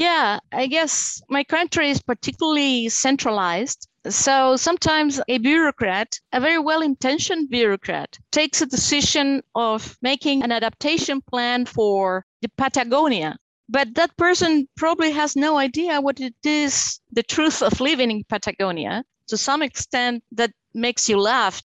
Yeah, 0.00 0.40
I 0.50 0.66
guess 0.66 1.20
my 1.28 1.44
country 1.44 1.90
is 1.90 2.00
particularly 2.00 2.88
centralized. 2.88 3.86
So 4.08 4.56
sometimes 4.56 5.20
a 5.28 5.36
bureaucrat, 5.36 6.18
a 6.32 6.40
very 6.40 6.58
well 6.58 6.80
intentioned 6.80 7.50
bureaucrat, 7.50 8.18
takes 8.32 8.62
a 8.62 8.66
decision 8.66 9.42
of 9.54 9.98
making 10.00 10.42
an 10.42 10.52
adaptation 10.52 11.20
plan 11.20 11.66
for 11.66 12.24
the 12.40 12.48
Patagonia. 12.56 13.36
But 13.68 13.94
that 13.96 14.16
person 14.16 14.66
probably 14.74 15.10
has 15.10 15.36
no 15.36 15.58
idea 15.58 16.00
what 16.00 16.18
it 16.18 16.34
is, 16.44 16.98
the 17.12 17.22
truth 17.22 17.62
of 17.62 17.78
living 17.78 18.10
in 18.10 18.24
Patagonia. 18.24 19.04
To 19.26 19.36
some 19.36 19.60
extent, 19.60 20.24
that 20.32 20.52
makes 20.72 21.10
you 21.10 21.20
laugh. 21.20 21.60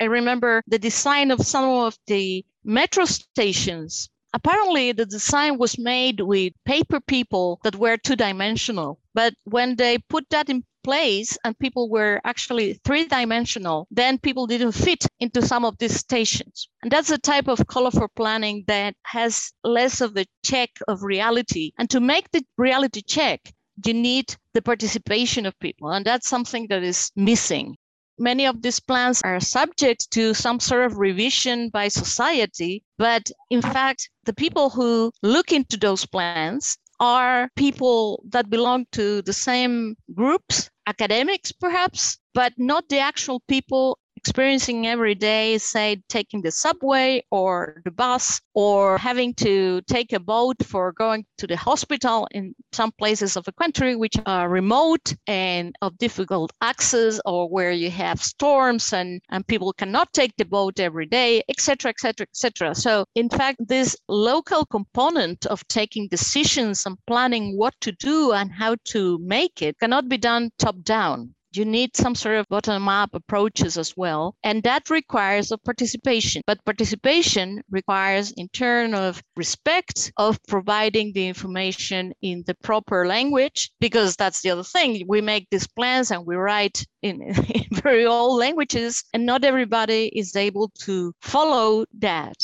I 0.00 0.06
remember 0.06 0.60
the 0.66 0.80
design 0.80 1.30
of 1.30 1.46
some 1.46 1.66
of 1.66 1.96
the 2.08 2.44
metro 2.64 3.04
stations 3.04 4.10
apparently 4.34 4.90
the 4.90 5.06
design 5.06 5.56
was 5.58 5.78
made 5.78 6.20
with 6.20 6.52
paper 6.64 7.00
people 7.00 7.60
that 7.62 7.76
were 7.76 7.96
two 7.96 8.16
dimensional. 8.16 8.98
But 9.14 9.34
when 9.44 9.76
they 9.76 9.98
put 9.98 10.28
that 10.30 10.50
in 10.50 10.64
place 10.82 11.38
and 11.44 11.58
people 11.58 11.88
were 11.88 12.20
actually 12.24 12.74
three 12.84 13.04
dimensional, 13.06 13.86
then 13.92 14.18
people 14.18 14.48
didn't 14.48 14.72
fit 14.72 15.06
into 15.20 15.40
some 15.40 15.64
of 15.64 15.78
these 15.78 15.96
stations. 15.96 16.68
And 16.82 16.90
that's 16.90 17.08
the 17.08 17.18
type 17.18 17.48
of 17.48 17.66
colorful 17.68 18.08
planning 18.16 18.64
that 18.66 18.96
has 19.04 19.52
less 19.62 20.00
of 20.00 20.14
the 20.14 20.26
check 20.44 20.70
of 20.88 21.04
reality. 21.04 21.70
And 21.78 21.88
to 21.90 22.00
make 22.00 22.30
the 22.32 22.44
reality 22.58 23.02
check, 23.02 23.40
you 23.86 23.94
need 23.94 24.34
the 24.52 24.62
participation 24.62 25.46
of 25.46 25.58
people. 25.60 25.90
And 25.90 26.04
that's 26.04 26.28
something 26.28 26.66
that 26.68 26.82
is 26.82 27.12
missing 27.16 27.76
Many 28.18 28.46
of 28.46 28.62
these 28.62 28.80
plans 28.80 29.20
are 29.22 29.40
subject 29.40 30.10
to 30.12 30.34
some 30.34 30.60
sort 30.60 30.84
of 30.86 30.98
revision 30.98 31.68
by 31.70 31.88
society, 31.88 32.84
but 32.98 33.30
in 33.50 33.62
fact, 33.62 34.10
the 34.24 34.32
people 34.34 34.70
who 34.70 35.12
look 35.22 35.52
into 35.52 35.76
those 35.76 36.06
plans 36.06 36.78
are 37.00 37.48
people 37.56 38.22
that 38.30 38.50
belong 38.50 38.86
to 38.92 39.22
the 39.22 39.32
same 39.32 39.96
groups, 40.14 40.70
academics 40.86 41.52
perhaps, 41.52 42.18
but 42.34 42.52
not 42.58 42.88
the 42.88 42.98
actual 42.98 43.40
people 43.48 43.98
experiencing 44.24 44.86
every 44.86 45.14
day, 45.14 45.58
say, 45.58 46.02
taking 46.08 46.40
the 46.40 46.50
subway 46.50 47.22
or 47.30 47.82
the 47.84 47.90
bus 47.90 48.40
or 48.54 48.96
having 48.96 49.34
to 49.34 49.82
take 49.82 50.14
a 50.14 50.18
boat 50.18 50.56
for 50.64 50.92
going 50.92 51.26
to 51.36 51.46
the 51.46 51.58
hospital 51.58 52.26
in 52.30 52.54
some 52.72 52.90
places 52.92 53.36
of 53.36 53.44
the 53.44 53.52
country 53.52 53.94
which 53.94 54.16
are 54.24 54.48
remote 54.48 55.14
and 55.26 55.76
of 55.82 55.98
difficult 55.98 56.50
access 56.62 57.20
or 57.26 57.50
where 57.50 57.70
you 57.70 57.90
have 57.90 58.18
storms 58.18 58.94
and, 58.94 59.20
and 59.28 59.46
people 59.46 59.74
cannot 59.74 60.10
take 60.14 60.34
the 60.38 60.46
boat 60.46 60.80
every 60.80 61.04
day, 61.04 61.42
etc., 61.50 61.90
etc., 61.90 62.26
etc. 62.26 62.74
So, 62.74 63.04
in 63.14 63.28
fact, 63.28 63.58
this 63.68 63.94
local 64.08 64.64
component 64.64 65.44
of 65.44 65.68
taking 65.68 66.08
decisions 66.08 66.86
and 66.86 66.96
planning 67.06 67.58
what 67.58 67.74
to 67.82 67.92
do 67.92 68.32
and 68.32 68.50
how 68.50 68.76
to 68.86 69.18
make 69.18 69.60
it 69.60 69.78
cannot 69.78 70.08
be 70.08 70.16
done 70.16 70.50
top 70.58 70.76
down 70.82 71.34
you 71.56 71.64
need 71.64 71.96
some 71.96 72.14
sort 72.14 72.36
of 72.36 72.48
bottom 72.48 72.88
up 72.88 73.14
approaches 73.14 73.78
as 73.78 73.96
well. 73.96 74.36
And 74.42 74.62
that 74.64 74.90
requires 74.90 75.52
a 75.52 75.58
participation. 75.58 76.42
But 76.46 76.64
participation 76.64 77.62
requires 77.70 78.32
in 78.32 78.48
turn 78.48 78.94
of 78.94 79.22
respect 79.36 80.12
of 80.16 80.38
providing 80.46 81.12
the 81.12 81.26
information 81.26 82.12
in 82.22 82.44
the 82.46 82.54
proper 82.62 83.06
language, 83.06 83.70
because 83.80 84.16
that's 84.16 84.42
the 84.42 84.50
other 84.50 84.64
thing. 84.64 85.04
We 85.08 85.20
make 85.20 85.48
these 85.50 85.66
plans 85.66 86.10
and 86.10 86.26
we 86.26 86.36
write 86.36 86.84
in, 87.02 87.22
in 87.22 87.66
very 87.70 88.06
old 88.06 88.38
languages, 88.38 89.04
and 89.12 89.26
not 89.26 89.44
everybody 89.44 90.06
is 90.14 90.36
able 90.36 90.70
to 90.80 91.12
follow 91.20 91.84
that. 91.98 92.36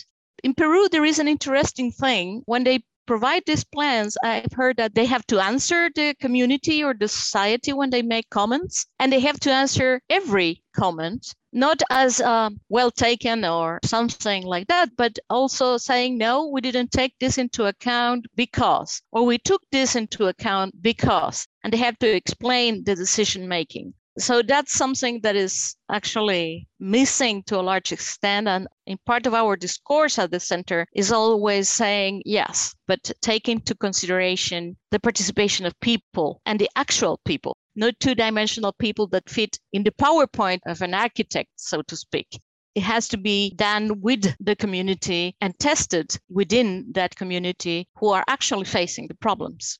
In 0.43 0.55
Peru, 0.55 0.88
there 0.88 1.05
is 1.05 1.19
an 1.19 1.29
interesting 1.29 1.93
thing. 1.93 2.43
When 2.47 2.64
they 2.64 2.83
provide 3.11 3.43
these 3.45 3.64
plans, 3.64 4.17
I've 4.23 4.52
heard 4.52 4.76
that 4.76 4.95
they 4.95 5.05
have 5.07 5.26
to 5.26 5.40
answer 5.40 5.90
the 5.93 6.14
community 6.21 6.85
or 6.85 6.95
the 6.95 7.09
society 7.09 7.73
when 7.73 7.90
they 7.90 8.02
make 8.02 8.31
comments, 8.31 8.87
and 9.00 9.12
they 9.12 9.19
have 9.19 9.40
to 9.40 9.50
answer 9.50 10.00
every 10.09 10.62
comment, 10.76 11.35
not 11.52 11.83
as 11.90 12.21
uh, 12.21 12.50
well 12.69 12.93
taken 12.93 13.45
or 13.45 13.81
something 13.85 14.45
like 14.45 14.69
that, 14.69 14.91
but 14.97 15.19
also 15.28 15.76
saying, 15.76 16.19
no, 16.19 16.47
we 16.47 16.61
didn't 16.61 16.93
take 16.93 17.19
this 17.19 17.37
into 17.37 17.65
account 17.65 18.26
because, 18.37 19.02
or 19.11 19.26
we 19.26 19.39
took 19.39 19.63
this 19.73 19.97
into 19.97 20.28
account 20.28 20.80
because, 20.80 21.49
and 21.65 21.73
they 21.73 21.78
have 21.78 21.99
to 21.99 22.08
explain 22.08 22.85
the 22.85 22.95
decision 22.95 23.49
making 23.49 23.93
so 24.23 24.43
that's 24.43 24.73
something 24.73 25.21
that 25.23 25.37
is 25.37 25.75
actually 25.91 26.69
missing 26.78 27.43
to 27.45 27.59
a 27.59 27.63
large 27.63 27.93
extent. 27.93 28.49
And 28.49 28.69
in 28.87 28.99
part 29.06 29.26
of 29.26 29.35
our 29.35 29.56
discourse 29.56 30.19
at 30.19 30.30
the 30.30 30.41
center 30.41 30.87
is 30.95 31.11
always 31.13 31.69
saying 31.69 32.23
yes 32.25 32.75
but 32.87 33.11
take 33.23 33.49
into 33.49 33.75
consideration 33.75 34.76
the 34.91 35.00
participation 35.00 35.67
of 35.67 35.78
people 35.80 36.41
and 36.45 36.59
the 36.59 36.69
actual 36.76 37.21
people 37.25 37.56
not 37.76 37.95
two-dimensional 38.00 38.73
people 38.73 39.06
that 39.09 39.30
fit 39.30 39.59
in 39.73 39.83
the 39.85 39.93
powerpoint 39.93 40.61
of 40.67 40.83
an 40.83 40.93
architect 40.93 41.50
so 41.56 41.83
to 41.83 41.97
speak. 41.97 42.28
It 42.75 42.83
has 42.83 43.09
to 43.09 43.17
be 43.17 43.54
done 43.54 44.00
with 44.00 44.35
the 44.39 44.54
community 44.56 45.35
and 45.41 45.59
tested 45.59 46.17
within 46.28 46.93
that 46.93 47.17
community 47.17 47.89
who 47.97 48.11
are 48.11 48.25
actually 48.28 48.65
facing 48.65 49.09
the 49.09 49.15
problems 49.15 49.78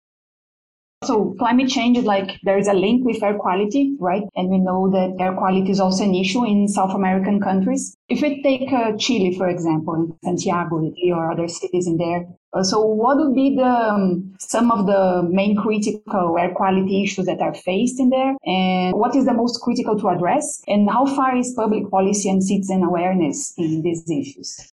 so 1.03 1.35
climate 1.39 1.69
change 1.69 1.97
is 1.97 2.05
like 2.05 2.39
there 2.43 2.59
is 2.59 2.69
a 2.69 2.75
link 2.75 3.07
with 3.07 3.23
air 3.23 3.39
quality, 3.39 3.97
right? 3.99 4.25
And 4.37 4.51
we 4.51 4.59
know 4.59 4.91
that 4.91 5.17
air 5.19 5.33
quality 5.33 5.71
is 5.71 5.81
also 5.81 6.05
an 6.05 6.15
issue 6.15 6.45
in 6.45 6.69
South 6.69 6.95
American 6.95 7.41
countries. 7.41 7.97
If 8.09 8.21
we 8.21 8.43
take 8.43 8.71
uh, 8.73 8.97
Chile, 8.99 9.37
for 9.37 9.49
example, 9.49 9.95
in 9.95 10.15
Santiago 10.23 10.93
or 11.13 11.33
other 11.33 11.49
cities 11.49 11.87
in 11.87 11.97
there, 11.97 12.27
uh, 12.53 12.63
so 12.63 12.81
what 12.85 13.17
would 13.17 13.35
be 13.35 13.57
the 13.57 13.65
um, 13.65 14.35
some 14.41 14.71
of 14.71 14.87
the 14.87 15.27
main 15.31 15.57
critical 15.57 16.37
air 16.39 16.53
quality 16.53 17.05
issues 17.05 17.27
that 17.27 17.41
are 17.41 17.55
faced 17.55 18.01
in 18.01 18.11
there, 18.11 18.37
and 18.45 18.95
what 18.95 19.15
is 19.17 19.25
the 19.25 19.33
most 19.33 19.61
critical 19.63 19.99
to 19.99 20.09
address, 20.09 20.61
and 20.67 20.91
how 20.91 21.07
far 21.07 21.37
is 21.37 21.55
public 21.55 21.89
policy 21.91 22.29
and 22.29 22.43
citizen 22.43 22.83
awareness 22.83 23.55
in 23.57 23.83
these 23.83 24.03
issues? 24.11 24.70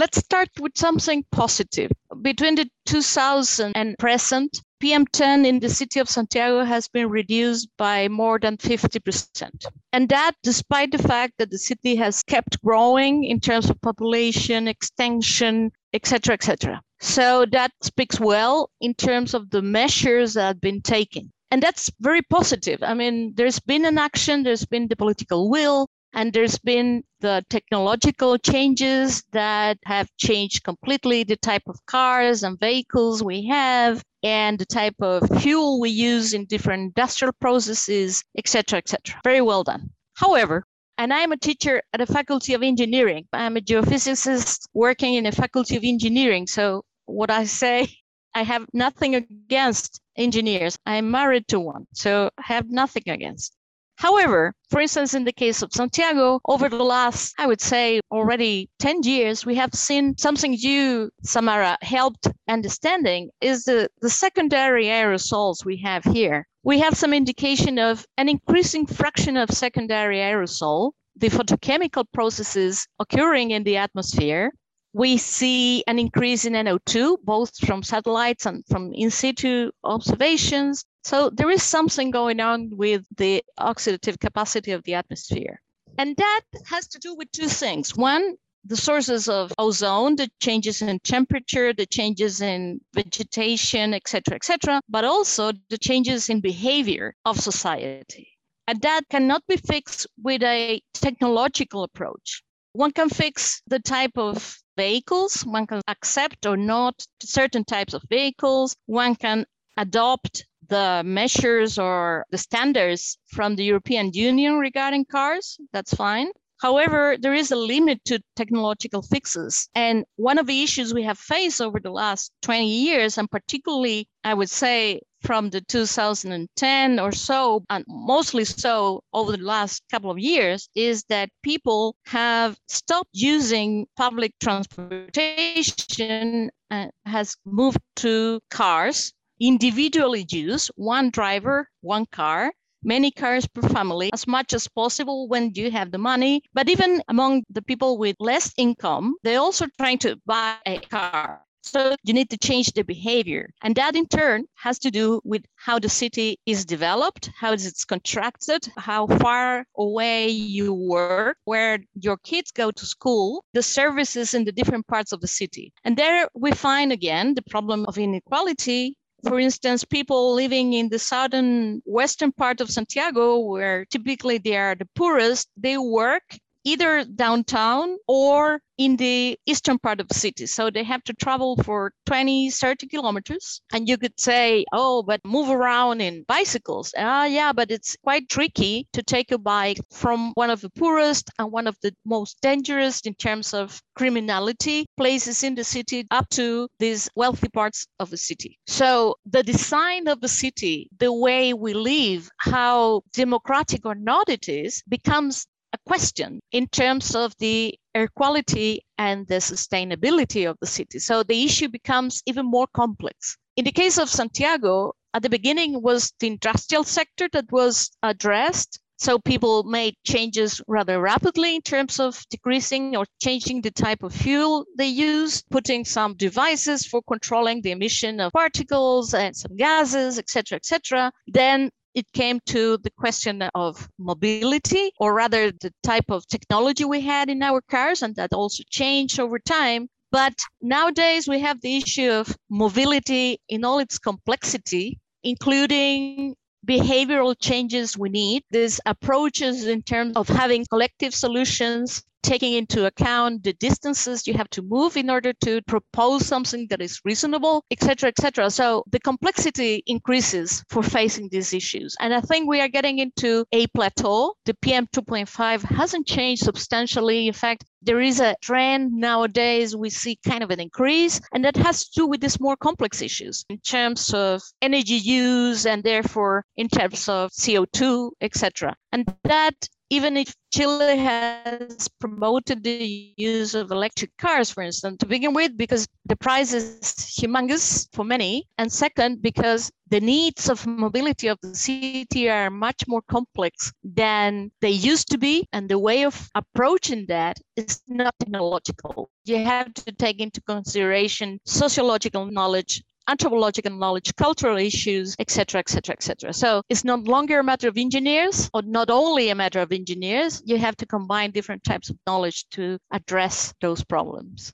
Let's 0.00 0.16
start 0.16 0.48
with 0.58 0.78
something 0.78 1.26
positive. 1.30 1.90
Between 2.22 2.54
the 2.54 2.66
2000 2.86 3.72
and 3.76 3.98
present, 3.98 4.62
PM10 4.82 5.46
in 5.46 5.60
the 5.60 5.68
city 5.68 6.00
of 6.00 6.08
Santiago 6.08 6.64
has 6.64 6.88
been 6.88 7.10
reduced 7.10 7.68
by 7.76 8.08
more 8.08 8.38
than 8.38 8.56
50%. 8.56 9.66
And 9.92 10.08
that 10.08 10.36
despite 10.42 10.92
the 10.92 11.06
fact 11.06 11.34
that 11.36 11.50
the 11.50 11.58
city 11.58 11.96
has 11.96 12.22
kept 12.22 12.62
growing 12.62 13.24
in 13.24 13.40
terms 13.40 13.68
of 13.68 13.78
population, 13.82 14.68
extension, 14.68 15.70
etc., 15.92 16.32
etc. 16.32 16.80
So 17.00 17.44
that 17.52 17.72
speaks 17.82 18.18
well 18.18 18.70
in 18.80 18.94
terms 18.94 19.34
of 19.34 19.50
the 19.50 19.60
measures 19.60 20.32
that 20.32 20.46
have 20.46 20.62
been 20.62 20.80
taken. 20.80 21.30
And 21.50 21.62
that's 21.62 21.90
very 22.00 22.22
positive. 22.22 22.82
I 22.82 22.94
mean, 22.94 23.34
there's 23.34 23.60
been 23.60 23.84
an 23.84 23.98
action, 23.98 24.44
there's 24.44 24.64
been 24.64 24.88
the 24.88 24.96
political 24.96 25.50
will, 25.50 25.88
and 26.12 26.32
there's 26.32 26.58
been 26.58 27.02
the 27.20 27.44
technological 27.50 28.36
changes 28.38 29.22
that 29.32 29.78
have 29.84 30.08
changed 30.16 30.64
completely 30.64 31.22
the 31.22 31.36
type 31.36 31.62
of 31.66 31.84
cars 31.86 32.42
and 32.42 32.58
vehicles 32.58 33.22
we 33.22 33.46
have 33.46 34.02
and 34.22 34.58
the 34.58 34.66
type 34.66 34.96
of 35.00 35.22
fuel 35.40 35.80
we 35.80 35.90
use 35.90 36.34
in 36.34 36.44
different 36.46 36.82
industrial 36.82 37.32
processes, 37.40 38.22
etc., 38.36 38.78
etc. 38.78 39.20
Very 39.24 39.40
well 39.40 39.64
done. 39.64 39.90
However, 40.14 40.64
and 40.98 41.14
I'm 41.14 41.32
a 41.32 41.36
teacher 41.36 41.82
at 41.94 42.02
a 42.02 42.06
faculty 42.06 42.52
of 42.52 42.62
engineering. 42.62 43.26
I'm 43.32 43.56
a 43.56 43.60
geophysicist 43.60 44.66
working 44.74 45.14
in 45.14 45.26
a 45.26 45.32
faculty 45.32 45.76
of 45.76 45.84
engineering. 45.84 46.46
So 46.46 46.84
what 47.06 47.30
I 47.30 47.44
say, 47.44 47.88
I 48.34 48.42
have 48.42 48.66
nothing 48.74 49.14
against 49.14 50.00
engineers. 50.16 50.78
I'm 50.84 51.10
married 51.10 51.48
to 51.48 51.60
one, 51.60 51.86
so 51.94 52.30
I 52.36 52.42
have 52.42 52.70
nothing 52.70 53.04
against. 53.06 53.56
However, 54.00 54.54
for 54.70 54.80
instance, 54.80 55.12
in 55.12 55.24
the 55.24 55.32
case 55.32 55.60
of 55.60 55.74
Santiago, 55.74 56.40
over 56.46 56.70
the 56.70 56.82
last, 56.82 57.34
I 57.36 57.46
would 57.46 57.60
say, 57.60 58.00
already 58.10 58.70
10 58.78 59.02
years, 59.02 59.44
we 59.44 59.56
have 59.56 59.74
seen 59.74 60.16
something 60.16 60.54
you, 60.54 61.10
Samara, 61.22 61.76
helped 61.82 62.26
understanding 62.48 63.28
is 63.42 63.64
the, 63.64 63.90
the 64.00 64.08
secondary 64.08 64.86
aerosols 64.86 65.66
we 65.66 65.76
have 65.84 66.02
here. 66.04 66.48
We 66.62 66.78
have 66.78 66.96
some 66.96 67.12
indication 67.12 67.78
of 67.78 68.06
an 68.16 68.30
increasing 68.30 68.86
fraction 68.86 69.36
of 69.36 69.50
secondary 69.50 70.16
aerosol, 70.16 70.92
the 71.14 71.28
photochemical 71.28 72.06
processes 72.14 72.88
occurring 72.98 73.50
in 73.50 73.64
the 73.64 73.76
atmosphere, 73.76 74.50
we 74.92 75.18
see 75.18 75.84
an 75.86 75.98
increase 75.98 76.44
in 76.44 76.54
NO2, 76.54 77.18
both 77.22 77.56
from 77.58 77.82
satellites 77.82 78.46
and 78.46 78.64
from 78.66 78.92
in 78.92 79.10
situ 79.10 79.70
observations. 79.84 80.84
So 81.02 81.30
there 81.30 81.50
is 81.50 81.62
something 81.62 82.10
going 82.10 82.40
on 82.40 82.70
with 82.76 83.04
the 83.16 83.42
oxidative 83.58 84.20
capacity 84.20 84.72
of 84.72 84.82
the 84.84 84.94
atmosphere. 84.94 85.60
And 85.98 86.16
that 86.16 86.42
has 86.66 86.86
to 86.88 86.98
do 86.98 87.14
with 87.14 87.30
two 87.32 87.48
things. 87.48 87.96
One, 87.96 88.36
the 88.64 88.76
sources 88.76 89.28
of 89.28 89.52
ozone, 89.58 90.16
the 90.16 90.28
changes 90.40 90.82
in 90.82 90.98
temperature, 91.00 91.72
the 91.72 91.86
changes 91.86 92.42
in 92.42 92.80
vegetation, 92.94 93.94
et 93.94 94.06
cetera, 94.06 94.36
et 94.36 94.44
cetera, 94.44 94.80
but 94.88 95.04
also 95.04 95.52
the 95.70 95.78
changes 95.78 96.28
in 96.28 96.40
behavior 96.40 97.14
of 97.24 97.40
society. 97.40 98.28
And 98.68 98.80
that 98.82 99.08
cannot 99.08 99.42
be 99.48 99.56
fixed 99.56 100.06
with 100.22 100.42
a 100.42 100.82
technological 100.92 101.82
approach. 101.82 102.42
One 102.74 102.92
can 102.92 103.08
fix 103.08 103.62
the 103.66 103.80
type 103.80 104.16
of 104.16 104.56
vehicles, 104.76 105.40
one 105.42 105.66
can 105.66 105.80
accept 105.88 106.46
or 106.46 106.56
not 106.56 107.04
certain 107.22 107.64
types 107.64 107.94
of 107.94 108.02
vehicles, 108.08 108.76
one 108.86 109.16
can 109.16 109.46
adopt 109.76 110.44
the 110.70 111.02
measures 111.04 111.78
or 111.78 112.24
the 112.30 112.38
standards 112.38 113.18
from 113.26 113.56
the 113.56 113.64
European 113.64 114.12
Union 114.14 114.58
regarding 114.58 115.04
cars. 115.04 115.58
That's 115.72 115.92
fine. 115.92 116.30
However, 116.60 117.16
there 117.18 117.34
is 117.34 117.50
a 117.50 117.56
limit 117.56 118.04
to 118.04 118.22
technological 118.36 119.02
fixes. 119.02 119.68
And 119.74 120.04
one 120.16 120.38
of 120.38 120.46
the 120.46 120.62
issues 120.62 120.92
we 120.92 121.02
have 121.04 121.18
faced 121.18 121.60
over 121.60 121.80
the 121.80 121.90
last 121.90 122.32
20 122.42 122.68
years, 122.68 123.16
and 123.16 123.30
particularly, 123.30 124.08
I 124.24 124.34
would 124.34 124.50
say, 124.50 125.00
from 125.22 125.50
the 125.50 125.60
2010 125.62 126.98
or 126.98 127.12
so, 127.12 127.64
and 127.70 127.84
mostly 127.88 128.44
so 128.44 129.02
over 129.12 129.36
the 129.36 129.42
last 129.42 129.82
couple 129.90 130.10
of 130.10 130.18
years, 130.18 130.68
is 130.74 131.04
that 131.04 131.30
people 131.42 131.96
have 132.06 132.58
stopped 132.68 133.10
using 133.12 133.86
public 133.96 134.32
transportation 134.38 136.50
and 136.70 136.90
has 137.06 137.36
moved 137.44 137.80
to 137.96 138.40
cars 138.50 139.12
individually 139.40 140.26
use 140.28 140.70
one 140.76 141.10
driver, 141.10 141.68
one 141.80 142.06
car, 142.06 142.52
many 142.82 143.10
cars 143.10 143.46
per 143.46 143.62
family 143.68 144.10
as 144.12 144.26
much 144.26 144.52
as 144.52 144.68
possible 144.68 145.28
when 145.28 145.52
you 145.54 145.70
have 145.70 145.90
the 145.90 145.98
money. 145.98 146.42
But 146.54 146.68
even 146.68 147.02
among 147.08 147.44
the 147.50 147.62
people 147.62 147.98
with 147.98 148.16
less 148.18 148.52
income, 148.56 149.16
they're 149.22 149.40
also 149.40 149.66
trying 149.78 149.98
to 149.98 150.20
buy 150.26 150.56
a 150.66 150.78
car. 150.78 151.42
So 151.62 151.94
you 152.02 152.14
need 152.14 152.30
to 152.30 152.38
change 152.38 152.72
the 152.72 152.82
behavior. 152.82 153.50
And 153.62 153.74
that 153.76 153.94
in 153.94 154.06
turn 154.06 154.46
has 154.54 154.78
to 154.78 154.90
do 154.90 155.20
with 155.24 155.44
how 155.56 155.78
the 155.78 155.90
city 155.90 156.38
is 156.46 156.64
developed, 156.64 157.30
how 157.38 157.52
it's 157.52 157.84
contracted, 157.84 158.66
how 158.78 159.06
far 159.06 159.66
away 159.76 160.28
you 160.28 160.72
work, 160.72 161.36
where 161.44 161.80
your 161.94 162.16
kids 162.24 162.50
go 162.50 162.70
to 162.70 162.86
school, 162.86 163.44
the 163.52 163.62
services 163.62 164.32
in 164.32 164.44
the 164.44 164.52
different 164.52 164.86
parts 164.86 165.12
of 165.12 165.20
the 165.20 165.28
city. 165.28 165.72
And 165.84 165.98
there 165.98 166.28
we 166.34 166.52
find 166.52 166.92
again 166.92 167.34
the 167.34 167.42
problem 167.42 167.84
of 167.86 167.98
inequality 167.98 168.96
for 169.24 169.38
instance, 169.38 169.84
people 169.84 170.34
living 170.34 170.72
in 170.72 170.88
the 170.88 170.98
southern 170.98 171.82
western 171.84 172.32
part 172.32 172.60
of 172.60 172.70
Santiago, 172.70 173.38
where 173.38 173.84
typically 173.84 174.38
they 174.38 174.56
are 174.56 174.74
the 174.74 174.88
poorest, 174.94 175.48
they 175.56 175.78
work 175.78 176.22
either 176.64 177.04
downtown 177.04 177.96
or 178.06 178.60
in 178.80 178.96
the 178.96 179.38
eastern 179.44 179.78
part 179.78 180.00
of 180.00 180.08
the 180.08 180.14
city. 180.14 180.46
So 180.46 180.70
they 180.70 180.84
have 180.84 181.04
to 181.04 181.12
travel 181.12 181.54
for 181.56 181.92
20, 182.06 182.50
30 182.50 182.86
kilometers. 182.88 183.60
And 183.74 183.86
you 183.86 183.98
could 183.98 184.18
say, 184.18 184.64
oh, 184.72 185.02
but 185.02 185.20
move 185.22 185.50
around 185.50 186.00
in 186.00 186.24
bicycles. 186.26 186.94
Ah, 186.96 187.20
uh, 187.20 187.24
yeah, 187.24 187.52
but 187.52 187.70
it's 187.70 187.94
quite 188.02 188.30
tricky 188.30 188.88
to 188.94 189.02
take 189.02 189.32
a 189.32 189.38
bike 189.38 189.78
from 189.90 190.32
one 190.34 190.48
of 190.48 190.62
the 190.62 190.70
poorest 190.70 191.30
and 191.38 191.52
one 191.52 191.66
of 191.66 191.76
the 191.82 191.92
most 192.06 192.40
dangerous 192.40 193.02
in 193.02 193.14
terms 193.14 193.52
of 193.52 193.82
criminality 193.94 194.86
places 194.96 195.42
in 195.42 195.54
the 195.54 195.64
city 195.64 196.06
up 196.10 196.26
to 196.30 196.66
these 196.78 197.10
wealthy 197.14 197.50
parts 197.50 197.86
of 197.98 198.08
the 198.08 198.16
city. 198.16 198.58
So 198.66 199.16
the 199.26 199.42
design 199.42 200.08
of 200.08 200.22
the 200.22 200.28
city, 200.28 200.88
the 200.98 201.12
way 201.12 201.52
we 201.52 201.74
live, 201.74 202.30
how 202.38 203.02
democratic 203.12 203.84
or 203.84 203.94
not 203.94 204.30
it 204.30 204.48
is, 204.48 204.82
becomes 204.88 205.46
a 205.72 205.78
question 205.86 206.40
in 206.52 206.66
terms 206.68 207.14
of 207.14 207.34
the 207.38 207.78
air 207.94 208.08
quality 208.08 208.82
and 208.98 209.26
the 209.26 209.36
sustainability 209.36 210.48
of 210.48 210.56
the 210.60 210.66
city. 210.66 210.98
So 210.98 211.22
the 211.22 211.44
issue 211.44 211.68
becomes 211.68 212.22
even 212.26 212.46
more 212.46 212.66
complex. 212.74 213.36
In 213.56 213.64
the 213.64 213.72
case 213.72 213.98
of 213.98 214.08
Santiago, 214.08 214.94
at 215.12 215.22
the 215.22 215.28
beginning 215.28 215.82
was 215.82 216.12
the 216.20 216.28
industrial 216.28 216.84
sector 216.84 217.28
that 217.32 217.50
was 217.50 217.90
addressed. 218.02 218.80
So 218.98 219.18
people 219.18 219.64
made 219.64 219.94
changes 220.04 220.60
rather 220.68 221.00
rapidly 221.00 221.56
in 221.56 221.62
terms 221.62 221.98
of 221.98 222.22
decreasing 222.30 222.96
or 222.96 223.06
changing 223.22 223.62
the 223.62 223.70
type 223.70 224.02
of 224.02 224.14
fuel 224.14 224.66
they 224.76 224.88
use, 224.88 225.42
putting 225.50 225.84
some 225.86 226.14
devices 226.14 226.86
for 226.86 227.00
controlling 227.08 227.62
the 227.62 227.70
emission 227.70 228.20
of 228.20 228.32
particles 228.32 229.14
and 229.14 229.34
some 229.34 229.56
gases, 229.56 230.18
etc., 230.18 230.56
etc. 230.56 231.10
Then 231.26 231.70
it 231.94 232.10
came 232.12 232.40
to 232.46 232.78
the 232.78 232.90
question 232.90 233.42
of 233.54 233.88
mobility, 233.98 234.92
or 234.98 235.14
rather 235.14 235.50
the 235.50 235.72
type 235.82 236.10
of 236.10 236.26
technology 236.26 236.84
we 236.84 237.00
had 237.00 237.28
in 237.28 237.42
our 237.42 237.60
cars, 237.60 238.02
and 238.02 238.14
that 238.16 238.32
also 238.32 238.62
changed 238.70 239.18
over 239.18 239.38
time. 239.38 239.88
But 240.12 240.34
nowadays, 240.60 241.28
we 241.28 241.40
have 241.40 241.60
the 241.60 241.76
issue 241.76 242.10
of 242.10 242.36
mobility 242.48 243.38
in 243.48 243.64
all 243.64 243.78
its 243.78 243.98
complexity, 243.98 244.98
including 245.22 246.34
behavioral 246.66 247.34
changes 247.40 247.96
we 247.96 248.08
need. 248.10 248.42
These 248.50 248.80
approaches 248.86 249.66
in 249.66 249.82
terms 249.82 250.16
of 250.16 250.28
having 250.28 250.66
collective 250.66 251.14
solutions 251.14 252.02
taking 252.22 252.54
into 252.54 252.86
account 252.86 253.42
the 253.42 253.52
distances 253.54 254.26
you 254.26 254.34
have 254.34 254.50
to 254.50 254.62
move 254.62 254.96
in 254.96 255.10
order 255.10 255.32
to 255.44 255.62
propose 255.62 256.26
something 256.26 256.66
that 256.68 256.80
is 256.80 257.00
reasonable, 257.04 257.64
etc., 257.70 258.08
etc. 258.08 258.50
So 258.50 258.84
the 258.90 259.00
complexity 259.00 259.82
increases 259.86 260.64
for 260.68 260.82
facing 260.82 261.28
these 261.30 261.52
issues. 261.52 261.96
And 262.00 262.14
I 262.14 262.20
think 262.20 262.48
we 262.48 262.60
are 262.60 262.68
getting 262.68 262.98
into 262.98 263.44
a 263.52 263.66
plateau. 263.68 264.34
The 264.44 264.54
PM 264.54 264.86
2.5 264.94 265.62
hasn't 265.62 266.06
changed 266.06 266.44
substantially. 266.44 267.26
In 267.26 267.32
fact, 267.32 267.64
there 267.82 268.00
is 268.00 268.20
a 268.20 268.36
trend 268.42 268.92
nowadays 268.92 269.74
we 269.74 269.88
see 269.88 270.18
kind 270.26 270.42
of 270.42 270.50
an 270.50 270.60
increase 270.60 271.20
and 271.32 271.44
that 271.44 271.56
has 271.56 271.84
to 271.84 272.00
do 272.00 272.06
with 272.06 272.20
these 272.20 272.38
more 272.38 272.56
complex 272.56 273.00
issues 273.00 273.44
in 273.48 273.58
terms 273.60 274.12
of 274.12 274.42
energy 274.60 274.94
use 274.94 275.64
and 275.64 275.82
therefore 275.82 276.44
in 276.56 276.68
terms 276.68 277.08
of 277.08 277.30
co2 277.30 278.10
etc 278.20 278.76
and 278.92 279.10
that 279.24 279.54
even 279.90 280.16
if 280.16 280.34
Chile 280.52 280.96
has 280.96 281.88
promoted 282.00 282.62
the 282.62 283.12
use 283.16 283.54
of 283.54 283.70
electric 283.72 284.16
cars, 284.18 284.50
for 284.50 284.62
instance, 284.62 284.98
to 284.98 285.06
begin 285.06 285.34
with, 285.34 285.56
because 285.56 285.86
the 286.06 286.16
price 286.16 286.52
is 286.52 286.80
humongous 287.18 287.88
for 287.92 288.04
many, 288.04 288.46
and 288.58 288.72
second, 288.72 289.20
because 289.20 289.70
the 289.88 290.00
needs 290.00 290.48
of 290.48 290.64
mobility 290.66 291.26
of 291.26 291.38
the 291.42 291.54
city 291.54 292.30
are 292.30 292.50
much 292.50 292.84
more 292.86 293.02
complex 293.02 293.72
than 293.82 294.50
they 294.60 294.70
used 294.70 295.10
to 295.10 295.18
be, 295.18 295.46
and 295.52 295.68
the 295.68 295.78
way 295.78 296.04
of 296.04 296.30
approaching 296.36 297.04
that 297.08 297.38
is 297.56 297.82
not 297.88 298.14
technological. 298.20 299.10
You 299.24 299.38
have 299.44 299.74
to 299.74 299.92
take 299.92 300.20
into 300.20 300.40
consideration 300.42 301.40
sociological 301.44 302.26
knowledge, 302.26 302.82
anthropological 303.10 303.72
knowledge, 303.72 304.14
cultural 304.16 304.56
issues, 304.56 305.16
etc., 305.18 305.58
etc., 305.58 305.92
etc. 305.92 306.32
So 306.32 306.62
it's 306.68 306.84
no 306.84 306.96
longer 306.96 307.40
a 307.40 307.44
matter 307.44 307.68
of 307.68 307.76
engineers, 307.76 308.48
or 308.54 308.62
not 308.62 308.90
only 308.90 309.30
a 309.30 309.34
matter 309.34 309.60
of 309.60 309.72
engineers. 309.72 310.42
You 310.44 310.56
have 310.58 310.76
to 310.76 310.86
combine 310.86 311.32
different 311.32 311.64
types 311.64 311.90
of 311.90 311.96
knowledge 312.06 312.46
to 312.50 312.78
address 312.92 313.52
those 313.60 313.84
problems. 313.84 314.52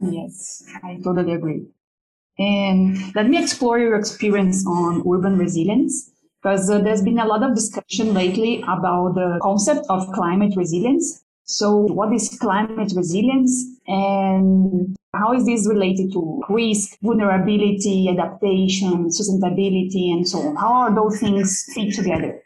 Yes, 0.00 0.64
I 0.82 0.98
totally 1.04 1.34
agree. 1.34 1.66
And 2.38 2.96
let 3.14 3.28
me 3.28 3.42
explore 3.42 3.78
your 3.78 3.96
experience 3.96 4.66
on 4.66 5.02
urban 5.06 5.36
resilience 5.36 6.10
because 6.42 6.70
uh, 6.70 6.78
there's 6.78 7.02
been 7.02 7.18
a 7.18 7.26
lot 7.26 7.42
of 7.42 7.54
discussion 7.54 8.14
lately 8.14 8.62
about 8.62 9.14
the 9.14 9.38
concept 9.42 9.84
of 9.90 10.10
climate 10.12 10.54
resilience. 10.56 11.22
So, 11.50 11.78
what 11.78 12.12
is 12.12 12.38
climate 12.40 12.92
resilience 12.94 13.66
and 13.88 14.96
how 15.12 15.32
is 15.32 15.44
this 15.46 15.66
related 15.68 16.12
to 16.12 16.42
risk, 16.48 16.96
vulnerability, 17.02 18.08
adaptation, 18.08 19.08
sustainability, 19.08 20.12
and 20.12 20.26
so 20.28 20.38
on? 20.38 20.56
How 20.56 20.72
are 20.72 20.94
those 20.94 21.18
things 21.18 21.66
fit 21.74 21.92
together? 21.92 22.40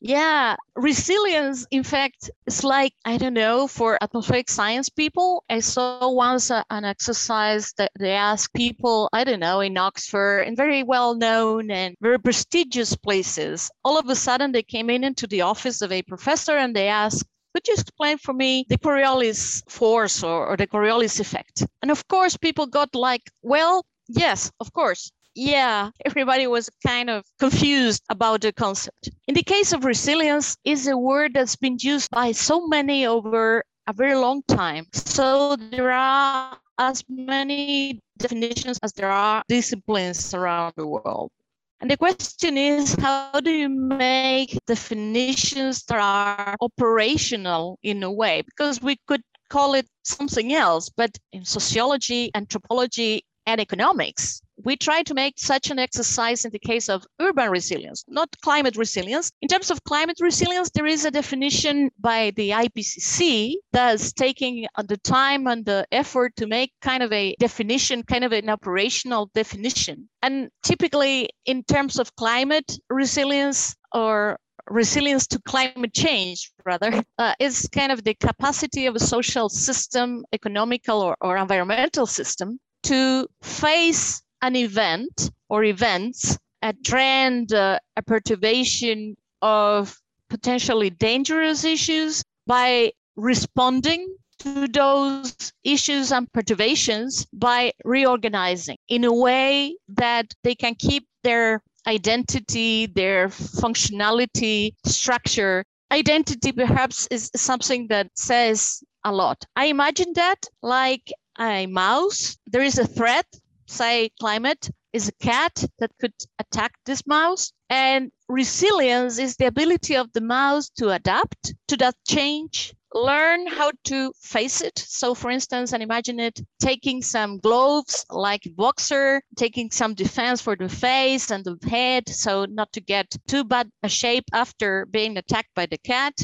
Yeah, 0.00 0.56
resilience, 0.76 1.66
in 1.70 1.82
fact, 1.82 2.30
is 2.46 2.64
like, 2.64 2.94
I 3.04 3.18
don't 3.18 3.34
know, 3.34 3.66
for 3.66 3.98
atmospheric 4.00 4.48
science 4.48 4.88
people. 4.88 5.44
I 5.50 5.60
saw 5.60 6.10
once 6.10 6.50
a, 6.50 6.64
an 6.70 6.86
exercise 6.86 7.74
that 7.76 7.90
they 7.98 8.12
asked 8.12 8.54
people, 8.54 9.10
I 9.12 9.24
don't 9.24 9.40
know, 9.40 9.60
in 9.60 9.76
Oxford, 9.76 10.42
in 10.42 10.56
very 10.56 10.84
well 10.84 11.16
known 11.16 11.70
and 11.70 11.96
very 12.00 12.18
prestigious 12.18 12.96
places. 12.96 13.70
All 13.84 13.98
of 13.98 14.08
a 14.08 14.14
sudden, 14.14 14.52
they 14.52 14.62
came 14.62 14.88
in 14.88 15.04
into 15.04 15.26
the 15.26 15.42
office 15.42 15.82
of 15.82 15.92
a 15.92 16.02
professor 16.02 16.56
and 16.56 16.74
they 16.74 16.88
asked, 16.88 17.26
could 17.58 17.66
you 17.66 17.74
explain 17.74 18.16
for 18.18 18.32
me 18.32 18.64
the 18.68 18.78
Coriolis 18.78 19.68
force 19.68 20.22
or, 20.22 20.46
or 20.46 20.56
the 20.56 20.68
Coriolis 20.68 21.18
effect? 21.18 21.64
And 21.82 21.90
of 21.90 22.06
course, 22.06 22.36
people 22.36 22.68
got 22.68 22.94
like, 22.94 23.22
well, 23.42 23.84
yes, 24.06 24.52
of 24.60 24.72
course. 24.72 25.10
Yeah, 25.34 25.90
everybody 26.04 26.46
was 26.46 26.70
kind 26.86 27.10
of 27.10 27.24
confused 27.40 28.04
about 28.10 28.42
the 28.42 28.52
concept. 28.52 29.10
In 29.26 29.34
the 29.34 29.42
case 29.42 29.72
of 29.72 29.84
resilience, 29.84 30.56
is 30.64 30.86
a 30.86 30.96
word 30.96 31.34
that's 31.34 31.56
been 31.56 31.78
used 31.80 32.12
by 32.12 32.30
so 32.30 32.64
many 32.68 33.06
over 33.06 33.64
a 33.88 33.92
very 33.92 34.14
long 34.14 34.42
time. 34.46 34.86
So 34.92 35.56
there 35.56 35.90
are 35.90 36.56
as 36.78 37.02
many 37.08 37.98
definitions 38.18 38.78
as 38.84 38.92
there 38.92 39.10
are 39.10 39.42
disciplines 39.48 40.32
around 40.32 40.74
the 40.76 40.86
world. 40.86 41.32
And 41.80 41.90
the 41.90 41.96
question 41.96 42.58
is, 42.58 42.94
how 42.94 43.40
do 43.40 43.50
you 43.50 43.68
make 43.68 44.58
definitions 44.66 45.84
that 45.84 45.98
are 45.98 46.56
operational 46.60 47.78
in 47.82 48.02
a 48.02 48.10
way? 48.10 48.42
Because 48.42 48.82
we 48.82 48.96
could 49.06 49.22
call 49.48 49.74
it 49.74 49.86
something 50.02 50.52
else, 50.52 50.88
but 50.88 51.16
in 51.32 51.44
sociology, 51.44 52.30
anthropology, 52.34 53.22
and 53.46 53.60
economics, 53.60 54.42
we 54.64 54.76
try 54.76 55.02
to 55.02 55.14
make 55.14 55.38
such 55.38 55.70
an 55.70 55.78
exercise 55.78 56.44
in 56.44 56.50
the 56.50 56.58
case 56.58 56.88
of 56.88 57.06
urban 57.20 57.50
resilience, 57.50 58.04
not 58.08 58.28
climate 58.42 58.76
resilience. 58.76 59.30
In 59.42 59.48
terms 59.48 59.70
of 59.70 59.84
climate 59.84 60.18
resilience, 60.20 60.70
there 60.70 60.86
is 60.86 61.04
a 61.04 61.10
definition 61.10 61.90
by 62.00 62.32
the 62.36 62.50
IPCC 62.50 63.54
that's 63.72 64.12
taking 64.12 64.66
the 64.86 64.96
time 64.98 65.46
and 65.46 65.64
the 65.64 65.86
effort 65.92 66.34
to 66.36 66.46
make 66.46 66.72
kind 66.82 67.02
of 67.02 67.12
a 67.12 67.34
definition, 67.38 68.02
kind 68.02 68.24
of 68.24 68.32
an 68.32 68.48
operational 68.48 69.30
definition. 69.34 70.08
And 70.22 70.50
typically, 70.62 71.30
in 71.46 71.62
terms 71.64 71.98
of 71.98 72.14
climate 72.16 72.78
resilience 72.90 73.76
or 73.94 74.38
resilience 74.70 75.26
to 75.26 75.40
climate 75.46 75.94
change 75.94 76.52
rather 76.64 77.02
uh, 77.18 77.34
is 77.40 77.68
kind 77.72 77.90
of 77.90 78.04
the 78.04 78.14
capacity 78.14 78.86
of 78.86 78.94
a 78.94 79.00
social 79.00 79.48
system 79.48 80.24
economical 80.32 81.00
or, 81.00 81.16
or 81.20 81.36
environmental 81.36 82.06
system 82.06 82.60
to 82.82 83.26
face 83.42 84.22
an 84.42 84.56
event 84.56 85.30
or 85.48 85.64
events 85.64 86.38
a 86.62 86.72
trend 86.84 87.52
uh, 87.52 87.78
a 87.96 88.02
perturbation 88.02 89.16
of 89.42 89.96
potentially 90.28 90.90
dangerous 90.90 91.64
issues 91.64 92.22
by 92.46 92.92
responding 93.16 94.16
to 94.38 94.68
those 94.68 95.52
issues 95.64 96.12
and 96.12 96.32
perturbations 96.32 97.26
by 97.32 97.72
reorganizing 97.84 98.76
in 98.88 99.04
a 99.04 99.12
way 99.12 99.76
that 99.88 100.32
they 100.44 100.54
can 100.54 100.74
keep 100.76 101.06
their 101.24 101.60
identity, 101.86 102.86
their 102.86 103.28
functionality, 103.28 104.74
structure. 104.84 105.64
Identity 105.90 106.52
perhaps 106.52 107.08
is 107.10 107.30
something 107.34 107.88
that 107.88 108.10
says 108.14 108.82
a 109.04 109.12
lot. 109.12 109.44
I 109.56 109.66
imagine 109.66 110.12
that 110.14 110.40
like 110.62 111.12
a 111.38 111.66
mouse, 111.66 112.36
there 112.46 112.62
is 112.62 112.78
a 112.78 112.86
threat, 112.86 113.26
say 113.68 114.10
climate 114.20 114.70
is 114.92 115.08
a 115.08 115.12
cat 115.24 115.64
that 115.78 115.92
could 116.00 116.14
attack 116.38 116.72
this 116.86 117.06
mouse. 117.06 117.52
And 117.70 118.10
resilience 118.28 119.18
is 119.18 119.36
the 119.36 119.46
ability 119.46 119.96
of 119.96 120.12
the 120.12 120.22
mouse 120.22 120.70
to 120.78 120.90
adapt 120.90 121.54
to 121.68 121.76
that 121.76 121.94
change 122.06 122.74
learn 122.94 123.46
how 123.46 123.70
to 123.84 124.12
face 124.20 124.60
it. 124.60 124.78
So, 124.78 125.14
for 125.14 125.30
instance, 125.30 125.72
and 125.72 125.82
imagine 125.82 126.20
it 126.20 126.40
taking 126.60 127.02
some 127.02 127.38
gloves 127.38 128.04
like 128.10 128.42
boxer, 128.56 129.22
taking 129.36 129.70
some 129.70 129.94
defense 129.94 130.40
for 130.40 130.56
the 130.56 130.68
face 130.68 131.30
and 131.30 131.44
the 131.44 131.58
head, 131.68 132.08
so 132.08 132.44
not 132.46 132.72
to 132.72 132.80
get 132.80 133.14
too 133.26 133.44
bad 133.44 133.70
a 133.82 133.88
shape 133.88 134.24
after 134.32 134.86
being 134.86 135.16
attacked 135.16 135.54
by 135.54 135.66
the 135.66 135.78
cat. 135.78 136.14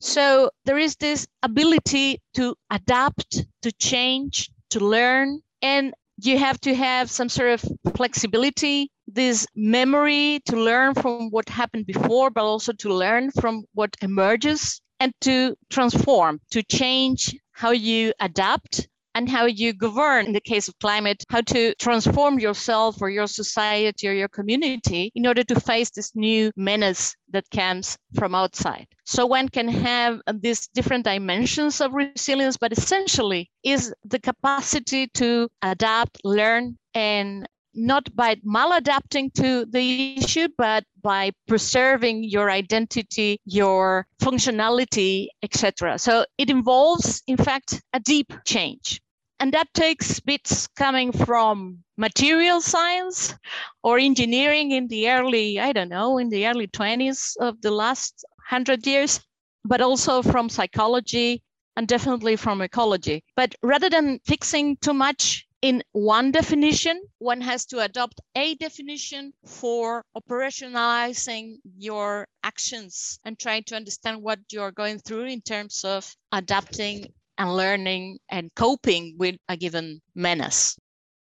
So, 0.00 0.50
there 0.64 0.78
is 0.78 0.96
this 0.96 1.26
ability 1.42 2.20
to 2.34 2.56
adapt, 2.70 3.44
to 3.62 3.72
change, 3.72 4.50
to 4.70 4.80
learn, 4.80 5.40
and 5.60 5.94
you 6.26 6.38
have 6.38 6.60
to 6.60 6.74
have 6.74 7.10
some 7.10 7.28
sort 7.28 7.50
of 7.50 7.64
flexibility 7.96 8.90
this 9.06 9.46
memory 9.54 10.40
to 10.46 10.56
learn 10.56 10.94
from 10.94 11.30
what 11.30 11.48
happened 11.48 11.86
before, 11.86 12.30
but 12.30 12.44
also 12.44 12.72
to 12.72 12.92
learn 12.92 13.30
from 13.30 13.64
what 13.74 13.94
emerges 14.00 14.80
and 15.00 15.12
to 15.20 15.54
transform, 15.70 16.40
to 16.50 16.62
change 16.62 17.36
how 17.52 17.70
you 17.70 18.12
adapt 18.20 18.88
and 19.14 19.28
how 19.28 19.46
you 19.46 19.72
govern 19.72 20.26
in 20.26 20.32
the 20.32 20.40
case 20.40 20.68
of 20.68 20.78
climate, 20.78 21.24
how 21.28 21.40
to 21.40 21.74
transform 21.76 22.38
yourself 22.38 23.00
or 23.00 23.10
your 23.10 23.26
society 23.26 24.08
or 24.08 24.12
your 24.12 24.28
community 24.28 25.10
in 25.14 25.26
order 25.26 25.44
to 25.44 25.60
face 25.60 25.90
this 25.90 26.14
new 26.14 26.50
menace 26.56 27.14
that 27.30 27.48
comes 27.50 27.96
from 28.14 28.34
outside. 28.34 28.86
So 29.04 29.26
one 29.26 29.48
can 29.48 29.68
have 29.68 30.20
these 30.34 30.68
different 30.68 31.04
dimensions 31.04 31.80
of 31.80 31.92
resilience, 31.92 32.56
but 32.56 32.72
essentially 32.72 33.50
is 33.62 33.92
the 34.04 34.20
capacity 34.20 35.08
to 35.14 35.48
adapt, 35.62 36.18
learn, 36.24 36.78
and 36.94 37.48
not 37.74 38.14
by 38.14 38.34
maladapting 38.36 39.32
to 39.34 39.66
the 39.66 40.16
issue, 40.18 40.48
but 40.56 40.84
by 41.02 41.32
preserving 41.48 42.24
your 42.24 42.50
identity, 42.50 43.38
your 43.44 44.06
functionality, 44.20 45.28
etc. 45.42 45.98
So 45.98 46.24
it 46.38 46.50
involves, 46.50 47.22
in 47.26 47.36
fact, 47.36 47.82
a 47.92 48.00
deep 48.00 48.32
change. 48.44 49.00
And 49.40 49.52
that 49.54 49.74
takes 49.74 50.20
bits 50.20 50.68
coming 50.68 51.10
from 51.10 51.78
material 51.96 52.60
science 52.60 53.34
or 53.82 53.98
engineering 53.98 54.70
in 54.70 54.86
the 54.86 55.10
early, 55.10 55.58
I 55.58 55.72
don't 55.72 55.88
know, 55.88 56.18
in 56.18 56.28
the 56.28 56.46
early 56.46 56.68
20s 56.68 57.36
of 57.40 57.60
the 57.60 57.72
last 57.72 58.24
100 58.50 58.86
years, 58.86 59.20
but 59.64 59.80
also 59.80 60.22
from 60.22 60.48
psychology 60.48 61.42
and 61.76 61.88
definitely 61.88 62.36
from 62.36 62.60
ecology. 62.60 63.24
But 63.34 63.54
rather 63.62 63.90
than 63.90 64.20
fixing 64.26 64.76
too 64.76 64.94
much 64.94 65.46
in 65.62 65.82
one 65.92 66.32
definition, 66.32 67.00
one 67.18 67.40
has 67.40 67.64
to 67.66 67.78
adopt 67.78 68.20
a 68.34 68.56
definition 68.56 69.32
for 69.46 70.04
operationalizing 70.16 71.54
your 71.78 72.26
actions 72.42 73.20
and 73.24 73.38
trying 73.38 73.62
to 73.64 73.76
understand 73.76 74.22
what 74.22 74.40
you're 74.50 74.72
going 74.72 74.98
through 74.98 75.26
in 75.26 75.40
terms 75.40 75.84
of 75.84 76.12
adapting 76.32 77.06
and 77.38 77.56
learning 77.56 78.18
and 78.28 78.50
coping 78.56 79.14
with 79.18 79.36
a 79.48 79.56
given 79.56 80.00
menace. 80.16 80.76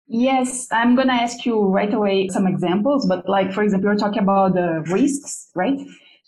Yes, 0.08 0.66
I'm 0.72 0.94
going 0.94 1.08
to 1.08 1.14
ask 1.14 1.44
you 1.44 1.60
right 1.66 1.92
away 1.92 2.28
some 2.28 2.46
examples, 2.46 3.06
but 3.06 3.28
like, 3.28 3.52
for 3.52 3.62
example, 3.62 3.90
you're 3.90 3.98
talking 3.98 4.22
about 4.22 4.54
the 4.54 4.82
risks, 4.90 5.48
right? 5.54 5.78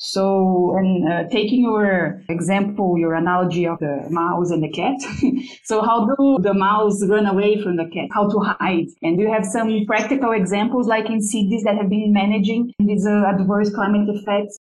So, 0.04 0.76
and 0.76 1.08
uh, 1.08 1.28
taking 1.30 1.62
your 1.62 2.22
example, 2.28 2.98
your 2.98 3.14
analogy 3.14 3.66
of 3.66 3.78
the 3.78 4.06
mouse 4.10 4.50
and 4.50 4.62
the 4.62 4.68
cat. 4.68 5.00
so, 5.64 5.80
how 5.80 6.04
do 6.04 6.38
the 6.42 6.52
mouse 6.52 7.02
run 7.06 7.24
away 7.24 7.62
from 7.62 7.76
the 7.76 7.86
cat? 7.86 8.08
How 8.12 8.28
to 8.28 8.38
hide? 8.38 8.88
And 9.02 9.16
do 9.16 9.22
you 9.22 9.32
have 9.32 9.46
some 9.46 9.86
practical 9.86 10.32
examples, 10.32 10.86
like 10.86 11.06
in 11.06 11.22
cities 11.22 11.64
that 11.64 11.76
have 11.76 11.88
been 11.88 12.12
managing 12.12 12.74
these 12.78 13.06
uh, 13.06 13.24
adverse 13.26 13.74
climate 13.74 14.06
effects? 14.14 14.58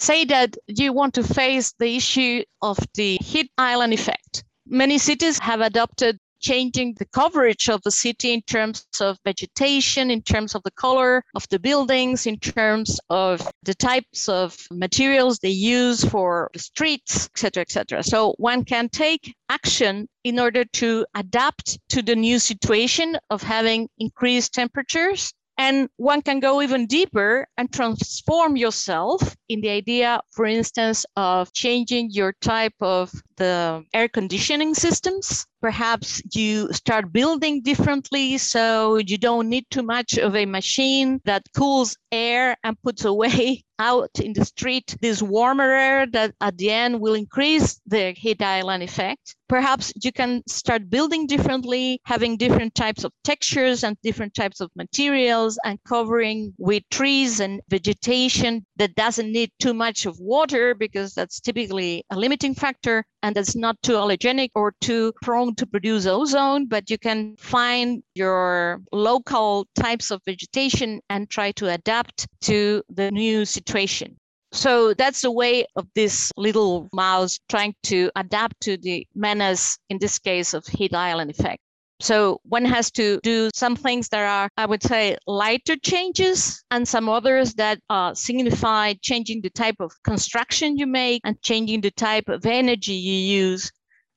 Say 0.00 0.24
that 0.24 0.56
you 0.66 0.92
want 0.92 1.14
to 1.14 1.22
face 1.22 1.72
the 1.78 1.94
issue 1.94 2.42
of 2.62 2.78
the 2.94 3.18
heat 3.18 3.48
island 3.58 3.92
effect. 3.92 4.42
Many 4.66 4.98
cities 4.98 5.38
have 5.38 5.60
adopted 5.60 6.18
changing 6.42 6.94
the 6.98 7.06
coverage 7.06 7.68
of 7.68 7.80
the 7.82 7.90
city 7.90 8.32
in 8.32 8.42
terms 8.42 8.86
of 9.00 9.18
vegetation, 9.24 10.10
in 10.10 10.22
terms 10.22 10.54
of 10.54 10.62
the 10.64 10.70
color 10.72 11.24
of 11.34 11.48
the 11.48 11.58
buildings, 11.58 12.26
in 12.26 12.38
terms 12.38 13.00
of 13.08 13.48
the 13.62 13.74
types 13.74 14.28
of 14.28 14.56
materials 14.70 15.38
they 15.38 15.48
use 15.48 16.04
for 16.04 16.50
the 16.52 16.58
streets, 16.58 17.26
etc., 17.26 17.62
etc. 17.62 18.02
So 18.02 18.34
one 18.38 18.64
can 18.64 18.88
take 18.88 19.34
action 19.48 20.08
in 20.24 20.38
order 20.38 20.64
to 20.64 21.06
adapt 21.14 21.78
to 21.90 22.02
the 22.02 22.16
new 22.16 22.38
situation 22.38 23.16
of 23.30 23.42
having 23.42 23.88
increased 23.98 24.52
temperatures 24.52 25.32
and 25.58 25.88
one 25.96 26.22
can 26.22 26.40
go 26.40 26.62
even 26.62 26.86
deeper 26.86 27.46
and 27.56 27.72
transform 27.72 28.56
yourself 28.56 29.36
in 29.48 29.60
the 29.60 29.68
idea, 29.68 30.20
for 30.30 30.46
instance, 30.46 31.04
of 31.16 31.52
changing 31.52 32.10
your 32.10 32.32
type 32.40 32.74
of 32.80 33.12
the 33.36 33.84
air 33.92 34.08
conditioning 34.08 34.74
systems. 34.74 35.46
Perhaps 35.62 36.20
you 36.34 36.72
start 36.72 37.12
building 37.12 37.62
differently 37.62 38.36
so 38.36 38.96
you 38.96 39.16
don't 39.16 39.48
need 39.48 39.64
too 39.70 39.84
much 39.84 40.18
of 40.18 40.34
a 40.34 40.44
machine 40.44 41.20
that 41.24 41.44
cools 41.56 41.96
air 42.10 42.56
and 42.64 42.76
puts 42.82 43.04
away 43.04 43.62
out 43.78 44.10
in 44.20 44.32
the 44.32 44.44
street 44.44 44.96
this 45.00 45.22
warmer 45.22 45.70
air 45.70 46.06
that 46.06 46.34
at 46.40 46.58
the 46.58 46.68
end 46.68 47.00
will 47.00 47.14
increase 47.14 47.80
the 47.86 48.10
heat 48.10 48.42
island 48.42 48.82
effect. 48.82 49.36
Perhaps 49.48 49.92
you 50.02 50.10
can 50.10 50.42
start 50.48 50.90
building 50.90 51.28
differently, 51.28 52.00
having 52.06 52.36
different 52.36 52.74
types 52.74 53.04
of 53.04 53.12
textures 53.22 53.84
and 53.84 53.96
different 54.02 54.34
types 54.34 54.60
of 54.60 54.68
materials 54.74 55.60
and 55.64 55.78
covering 55.84 56.52
with 56.58 56.82
trees 56.90 57.38
and 57.38 57.60
vegetation 57.68 58.66
that 58.76 58.96
doesn't 58.96 59.30
need 59.30 59.52
too 59.60 59.74
much 59.74 60.06
of 60.06 60.18
water 60.18 60.74
because 60.74 61.14
that's 61.14 61.38
typically 61.38 62.04
a 62.10 62.16
limiting 62.16 62.54
factor 62.54 63.04
and 63.22 63.36
that's 63.36 63.54
not 63.54 63.80
too 63.82 63.92
allergenic 63.92 64.50
or 64.54 64.74
too 64.80 65.12
prone 65.22 65.54
to 65.56 65.66
produce 65.66 66.06
ozone, 66.06 66.66
but 66.66 66.90
you 66.90 66.98
can 66.98 67.36
find 67.36 68.02
your 68.14 68.80
local 68.92 69.66
types 69.74 70.10
of 70.10 70.20
vegetation 70.24 71.00
and 71.08 71.30
try 71.30 71.52
to 71.52 71.68
adapt 71.72 72.26
to 72.42 72.82
the 72.88 73.10
new 73.10 73.44
situation. 73.44 74.16
So 74.52 74.92
that's 74.92 75.22
the 75.22 75.30
way 75.30 75.64
of 75.76 75.86
this 75.94 76.30
little 76.36 76.88
mouse 76.92 77.38
trying 77.48 77.74
to 77.84 78.10
adapt 78.16 78.60
to 78.62 78.76
the 78.76 79.06
menace, 79.14 79.78
in 79.88 79.98
this 79.98 80.18
case 80.18 80.52
of 80.52 80.66
heat 80.66 80.94
island 80.94 81.30
effect. 81.30 81.62
So 82.02 82.40
one 82.42 82.64
has 82.64 82.90
to 82.92 83.20
do 83.22 83.48
some 83.54 83.76
things 83.76 84.08
that 84.08 84.26
are, 84.26 84.48
I 84.56 84.66
would 84.66 84.82
say, 84.82 85.16
lighter 85.28 85.76
changes 85.76 86.64
and 86.72 86.86
some 86.86 87.08
others 87.08 87.54
that 87.54 87.78
uh, 87.88 88.12
signify 88.12 88.94
changing 89.02 89.42
the 89.42 89.50
type 89.50 89.76
of 89.78 89.92
construction 90.02 90.76
you 90.76 90.88
make 90.88 91.20
and 91.24 91.40
changing 91.42 91.80
the 91.80 91.92
type 91.92 92.28
of 92.28 92.44
energy 92.44 92.94
you 92.94 93.44
use 93.44 93.70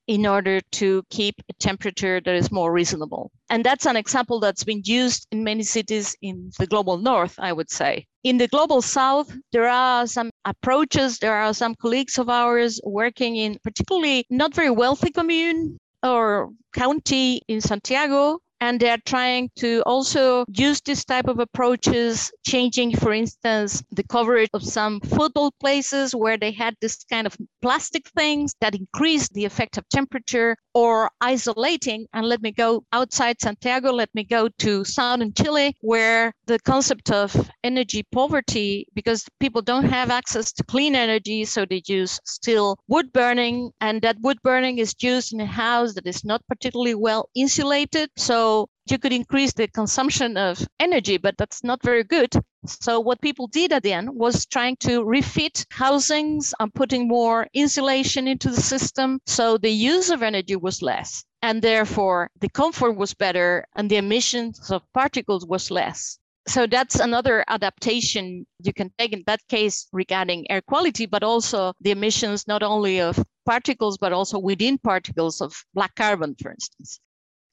in 0.07 0.25
order 0.25 0.61
to 0.71 1.03
keep 1.11 1.35
a 1.47 1.53
temperature 1.53 2.19
that 2.21 2.33
is 2.33 2.51
more 2.51 2.71
reasonable. 2.71 3.31
And 3.51 3.63
that's 3.63 3.85
an 3.85 3.95
example 3.95 4.39
that's 4.39 4.63
been 4.63 4.81
used 4.83 5.27
in 5.31 5.43
many 5.43 5.61
cities 5.61 6.15
in 6.23 6.51
the 6.57 6.65
global 6.65 6.97
north, 6.97 7.35
I 7.37 7.53
would 7.53 7.69
say. 7.69 8.07
In 8.23 8.39
the 8.39 8.47
global 8.47 8.81
south, 8.81 9.31
there 9.51 9.69
are 9.69 10.07
some 10.07 10.31
approaches, 10.45 11.19
there 11.19 11.35
are 11.35 11.53
some 11.53 11.75
colleagues 11.75 12.17
of 12.17 12.29
ours 12.29 12.81
working 12.83 13.35
in 13.35 13.59
particularly 13.63 14.25
not 14.31 14.55
very 14.55 14.71
wealthy 14.71 15.11
commune 15.11 15.77
or 16.05 16.51
county 16.73 17.41
in 17.47 17.59
Santiago 17.59 18.39
and 18.61 18.79
they're 18.79 19.01
trying 19.05 19.49
to 19.57 19.81
also 19.85 20.45
use 20.47 20.79
this 20.81 21.03
type 21.03 21.27
of 21.27 21.39
approaches 21.39 22.31
changing 22.45 22.95
for 22.95 23.11
instance 23.13 23.83
the 23.91 24.03
coverage 24.03 24.49
of 24.53 24.63
some 24.63 24.99
football 25.01 25.51
places 25.59 26.15
where 26.15 26.37
they 26.37 26.51
had 26.51 26.75
this 26.81 27.03
kind 27.11 27.27
of 27.27 27.35
plastic 27.61 28.07
things 28.17 28.53
that 28.61 28.75
increase 28.75 29.27
the 29.29 29.45
effect 29.45 29.77
of 29.77 29.87
temperature 29.89 30.55
or 30.75 31.09
isolating 31.21 32.05
and 32.13 32.27
let 32.27 32.41
me 32.41 32.51
go 32.51 32.83
outside 32.91 33.41
santiago 33.41 33.91
let 33.91 34.13
me 34.13 34.23
go 34.23 34.49
to 34.59 34.83
southern 34.83 35.33
chile 35.33 35.73
where 35.81 36.33
the 36.47 36.59
concept 36.59 37.09
of 37.09 37.49
energy 37.63 38.03
poverty 38.11 38.85
because 38.93 39.25
people 39.39 39.61
don't 39.61 39.85
have 39.85 40.11
access 40.11 40.51
to 40.51 40.63
clean 40.65 40.93
energy 40.93 41.45
so 41.45 41.65
they 41.65 41.81
use 41.87 42.19
still 42.25 42.77
wood 42.89 43.11
burning 43.13 43.71
and 43.79 44.01
that 44.01 44.17
wood 44.19 44.37
burning 44.43 44.77
is 44.77 44.93
used 44.99 45.33
in 45.33 45.39
a 45.39 45.45
house 45.45 45.93
that 45.93 46.05
is 46.05 46.25
not 46.25 46.45
particularly 46.47 46.93
well 46.93 47.29
insulated 47.33 48.09
so 48.17 48.67
you 48.87 48.99
could 48.99 49.13
increase 49.13 49.53
the 49.53 49.67
consumption 49.67 50.37
of 50.37 50.67
energy, 50.79 51.17
but 51.17 51.35
that's 51.37 51.63
not 51.63 51.81
very 51.83 52.03
good. 52.03 52.31
So 52.67 52.99
what 52.99 53.21
people 53.21 53.47
did 53.47 53.71
at 53.71 53.83
the 53.83 53.93
end 53.93 54.09
was 54.09 54.45
trying 54.45 54.77
to 54.77 55.03
refit 55.03 55.65
housings 55.71 56.53
and 56.59 56.73
putting 56.73 57.07
more 57.07 57.47
insulation 57.53 58.27
into 58.27 58.49
the 58.49 58.61
system. 58.61 59.19
So 59.25 59.57
the 59.57 59.69
use 59.69 60.09
of 60.09 60.23
energy 60.23 60.55
was 60.55 60.81
less. 60.81 61.23
And 61.41 61.61
therefore 61.61 62.31
the 62.39 62.49
comfort 62.49 62.93
was 62.93 63.13
better 63.13 63.65
and 63.75 63.89
the 63.89 63.97
emissions 63.97 64.71
of 64.71 64.81
particles 64.93 65.45
was 65.45 65.69
less. 65.69 66.17
So 66.47 66.67
that's 66.67 66.99
another 66.99 67.43
adaptation 67.47 68.45
you 68.61 68.71
can 68.71 68.91
take 68.99 69.13
in 69.13 69.23
that 69.25 69.41
case 69.47 69.87
regarding 69.91 70.49
air 70.51 70.61
quality, 70.61 71.07
but 71.07 71.23
also 71.23 71.73
the 71.81 71.91
emissions 71.91 72.47
not 72.47 72.61
only 72.61 73.01
of 73.01 73.23
particles, 73.45 73.97
but 73.97 74.13
also 74.13 74.37
within 74.37 74.77
particles 74.77 75.41
of 75.41 75.55
black 75.73 75.95
carbon, 75.95 76.35
for 76.41 76.51
instance. 76.51 76.99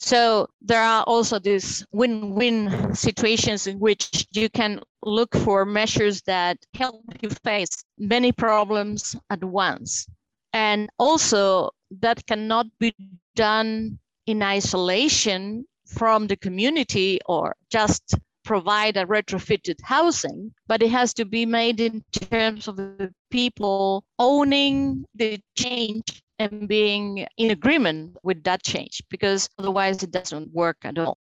So 0.03 0.49
there 0.61 0.83
are 0.83 1.05
also 1.05 1.39
these 1.39 1.87
win-win 1.93 2.93
situations 2.93 3.69
in 3.69 3.79
which 3.79 4.27
you 4.33 4.51
can 4.51 4.81
look 5.05 5.33
for 5.37 5.65
measures 5.65 6.23
that 6.23 6.59
help 6.75 7.05
you 7.21 7.31
face 7.45 7.85
many 7.99 8.33
problems 8.33 9.15
at 9.31 9.45
once. 9.45 10.09
And 10.53 10.91
also 10.99 11.71
that 12.01 12.27
cannot 12.27 12.67
be 12.81 12.93
done 13.37 14.01
in 14.27 14.43
isolation 14.43 15.67
from 15.87 16.27
the 16.27 16.37
community 16.37 17.21
or 17.27 17.55
just 17.71 18.17
provide 18.45 18.97
a 18.97 19.07
retrofitted 19.07 19.81
housing, 19.85 20.53
but 20.67 20.83
it 20.83 20.91
has 20.91 21.15
to 21.15 21.25
be 21.25 21.47
made 21.47 21.79
in 21.79 22.03
terms 22.11 22.67
of 22.67 22.75
the 22.75 23.15
people 23.31 24.05
owning 24.19 25.05
the 25.15 25.41
change 25.57 26.22
and 26.39 26.69
being 26.69 27.27
in 27.37 27.51
agreement 27.51 28.17
with 28.23 28.43
that 28.45 28.63
change 28.63 29.03
because 29.09 29.49
otherwise 29.59 30.03
it 30.03 30.11
doesn't 30.11 30.53
work 30.53 30.79
at 30.83 30.99
all. 30.99 31.19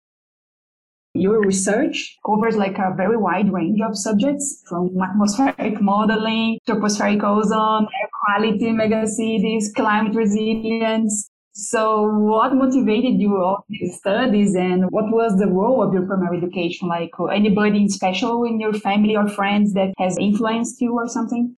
Your 1.14 1.40
research 1.40 2.18
covers 2.26 2.56
like 2.56 2.76
a 2.78 2.92
very 2.94 3.16
wide 3.16 3.50
range 3.50 3.80
of 3.80 3.96
subjects 3.96 4.62
from 4.68 4.90
atmospheric 5.00 5.80
modeling, 5.80 6.58
tropospheric 6.68 7.24
ozone, 7.24 7.84
air 7.84 8.08
quality, 8.20 8.66
megacities, 8.66 9.74
climate 9.74 10.14
resilience. 10.14 11.30
So 11.52 12.02
what 12.04 12.54
motivated 12.54 13.18
you 13.18 13.38
all 13.38 13.64
these 13.70 13.96
studies 13.96 14.54
and 14.54 14.84
what 14.90 15.10
was 15.10 15.38
the 15.38 15.46
role 15.46 15.82
of 15.82 15.94
your 15.94 16.06
primary 16.06 16.36
education? 16.36 16.86
Like 16.88 17.12
anybody 17.32 17.80
in 17.80 17.88
special 17.88 18.44
in 18.44 18.60
your 18.60 18.74
family 18.74 19.16
or 19.16 19.26
friends 19.26 19.72
that 19.72 19.94
has 19.96 20.18
influenced 20.18 20.82
you 20.82 20.92
or 20.92 21.08
something? 21.08 21.56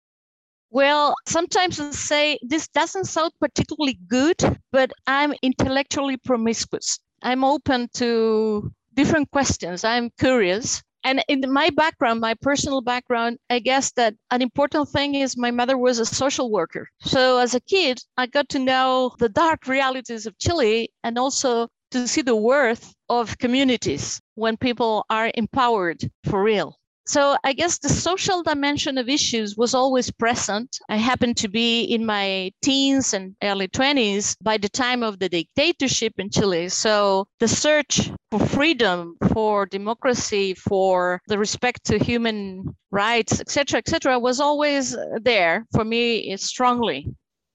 Well, 0.69 1.15
sometimes 1.27 1.79
I 1.79 1.91
say 1.91 2.39
this 2.41 2.67
doesn't 2.67 3.05
sound 3.05 3.31
particularly 3.39 3.99
good, 4.07 4.37
but 4.71 4.91
I'm 5.07 5.33
intellectually 5.41 6.17
promiscuous. 6.17 6.99
I'm 7.21 7.43
open 7.43 7.87
to 7.95 8.71
different 8.93 9.31
questions. 9.31 9.83
I'm 9.83 10.09
curious. 10.19 10.83
And 11.03 11.23
in 11.29 11.41
my 11.51 11.69
background, 11.69 12.19
my 12.19 12.33
personal 12.33 12.81
background, 12.81 13.37
I 13.49 13.59
guess 13.59 13.93
that 13.93 14.15
an 14.29 14.41
important 14.41 14.89
thing 14.89 15.15
is 15.15 15.37
my 15.37 15.51
mother 15.51 15.77
was 15.77 15.99
a 15.99 16.05
social 16.05 16.51
worker. 16.51 16.89
So 16.99 17.37
as 17.37 17.55
a 17.55 17.61
kid, 17.61 18.01
I 18.17 18.25
got 18.25 18.49
to 18.49 18.59
know 18.59 19.15
the 19.19 19.29
dark 19.29 19.67
realities 19.67 20.25
of 20.25 20.37
Chile 20.37 20.89
and 21.03 21.17
also 21.17 21.69
to 21.91 22.07
see 22.07 22.23
the 22.23 22.35
worth 22.35 22.93
of 23.07 23.37
communities 23.37 24.19
when 24.35 24.57
people 24.57 25.05
are 25.09 25.31
empowered 25.35 26.01
for 26.29 26.43
real. 26.43 26.77
So 27.07 27.37
I 27.45 27.53
guess 27.53 27.77
the 27.77 27.87
social 27.87 28.43
dimension 28.43 28.97
of 28.97 29.07
issues 29.07 29.55
was 29.55 29.73
always 29.73 30.11
present. 30.11 30.77
I 30.89 30.97
happened 30.97 31.37
to 31.37 31.47
be 31.47 31.83
in 31.83 32.05
my 32.05 32.51
teens 32.61 33.13
and 33.13 33.33
early 33.41 33.69
20s 33.69 34.35
by 34.43 34.57
the 34.57 34.67
time 34.67 35.03
of 35.03 35.17
the 35.17 35.29
dictatorship 35.29 36.15
in 36.17 36.29
Chile. 36.29 36.67
So 36.67 37.29
the 37.39 37.47
search 37.47 38.11
for 38.29 38.39
freedom, 38.39 39.15
for 39.31 39.65
democracy, 39.65 40.53
for 40.53 41.21
the 41.27 41.39
respect 41.39 41.85
to 41.85 41.97
human 41.97 42.75
rights, 42.91 43.39
etc., 43.39 43.77
etc., 43.77 44.19
was 44.19 44.41
always 44.41 44.93
there 45.21 45.65
for 45.71 45.85
me 45.85 46.35
strongly. 46.35 47.07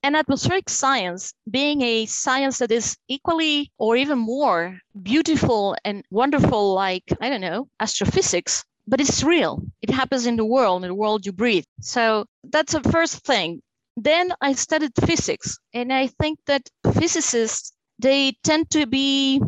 And 0.02 0.16
atmospheric 0.16 0.70
science, 0.70 1.34
being 1.50 1.82
a 1.82 2.06
science 2.06 2.56
that 2.58 2.72
is 2.72 2.96
equally 3.06 3.70
or 3.76 3.96
even 3.96 4.18
more 4.18 4.78
beautiful 5.02 5.76
and 5.84 6.02
wonderful, 6.10 6.72
like, 6.72 7.04
I 7.20 7.28
don't 7.28 7.42
know, 7.42 7.68
astrophysics, 7.78 8.64
but 8.86 9.00
it's 9.00 9.22
real. 9.22 9.62
It 9.80 9.90
happens 9.90 10.26
in 10.26 10.36
the 10.36 10.44
world, 10.44 10.84
in 10.84 10.88
the 10.88 10.94
world 10.94 11.24
you 11.24 11.32
breathe. 11.32 11.64
So 11.80 12.26
that's 12.44 12.72
the 12.72 12.90
first 12.90 13.24
thing. 13.24 13.60
Then 13.96 14.32
I 14.40 14.54
studied 14.54 14.92
physics, 15.04 15.58
and 15.74 15.92
I 15.92 16.06
think 16.06 16.38
that 16.46 16.68
physicists 16.94 17.72
they 17.98 18.32
tend 18.42 18.70
to 18.70 18.86
be, 18.86 19.40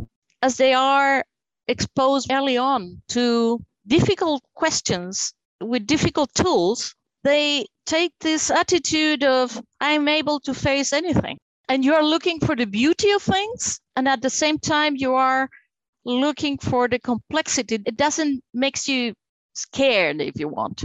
as 0.42 0.56
they 0.56 0.74
are 0.74 1.24
exposed 1.66 2.30
early 2.30 2.56
on 2.56 3.02
to 3.08 3.60
difficult 3.86 4.42
questions 4.54 5.32
with 5.60 5.86
difficult 5.86 6.32
tools, 6.34 6.94
they 7.24 7.66
take 7.86 8.12
this 8.20 8.50
attitude 8.50 9.24
of 9.24 9.60
I'm 9.80 10.08
able 10.08 10.40
to 10.40 10.54
face 10.54 10.92
anything. 10.92 11.38
And 11.68 11.84
you're 11.84 12.04
looking 12.04 12.38
for 12.40 12.54
the 12.54 12.66
beauty 12.66 13.10
of 13.10 13.22
things, 13.22 13.80
and 13.96 14.06
at 14.06 14.20
the 14.20 14.30
same 14.30 14.58
time 14.58 14.94
you 14.96 15.14
are 15.14 15.48
looking 16.04 16.58
for 16.58 16.86
the 16.86 16.98
complexity. 16.98 17.78
It 17.86 17.96
doesn't 17.96 18.42
makes 18.52 18.86
you 18.86 19.14
scared 19.54 20.20
if 20.20 20.38
you 20.38 20.48
want. 20.48 20.84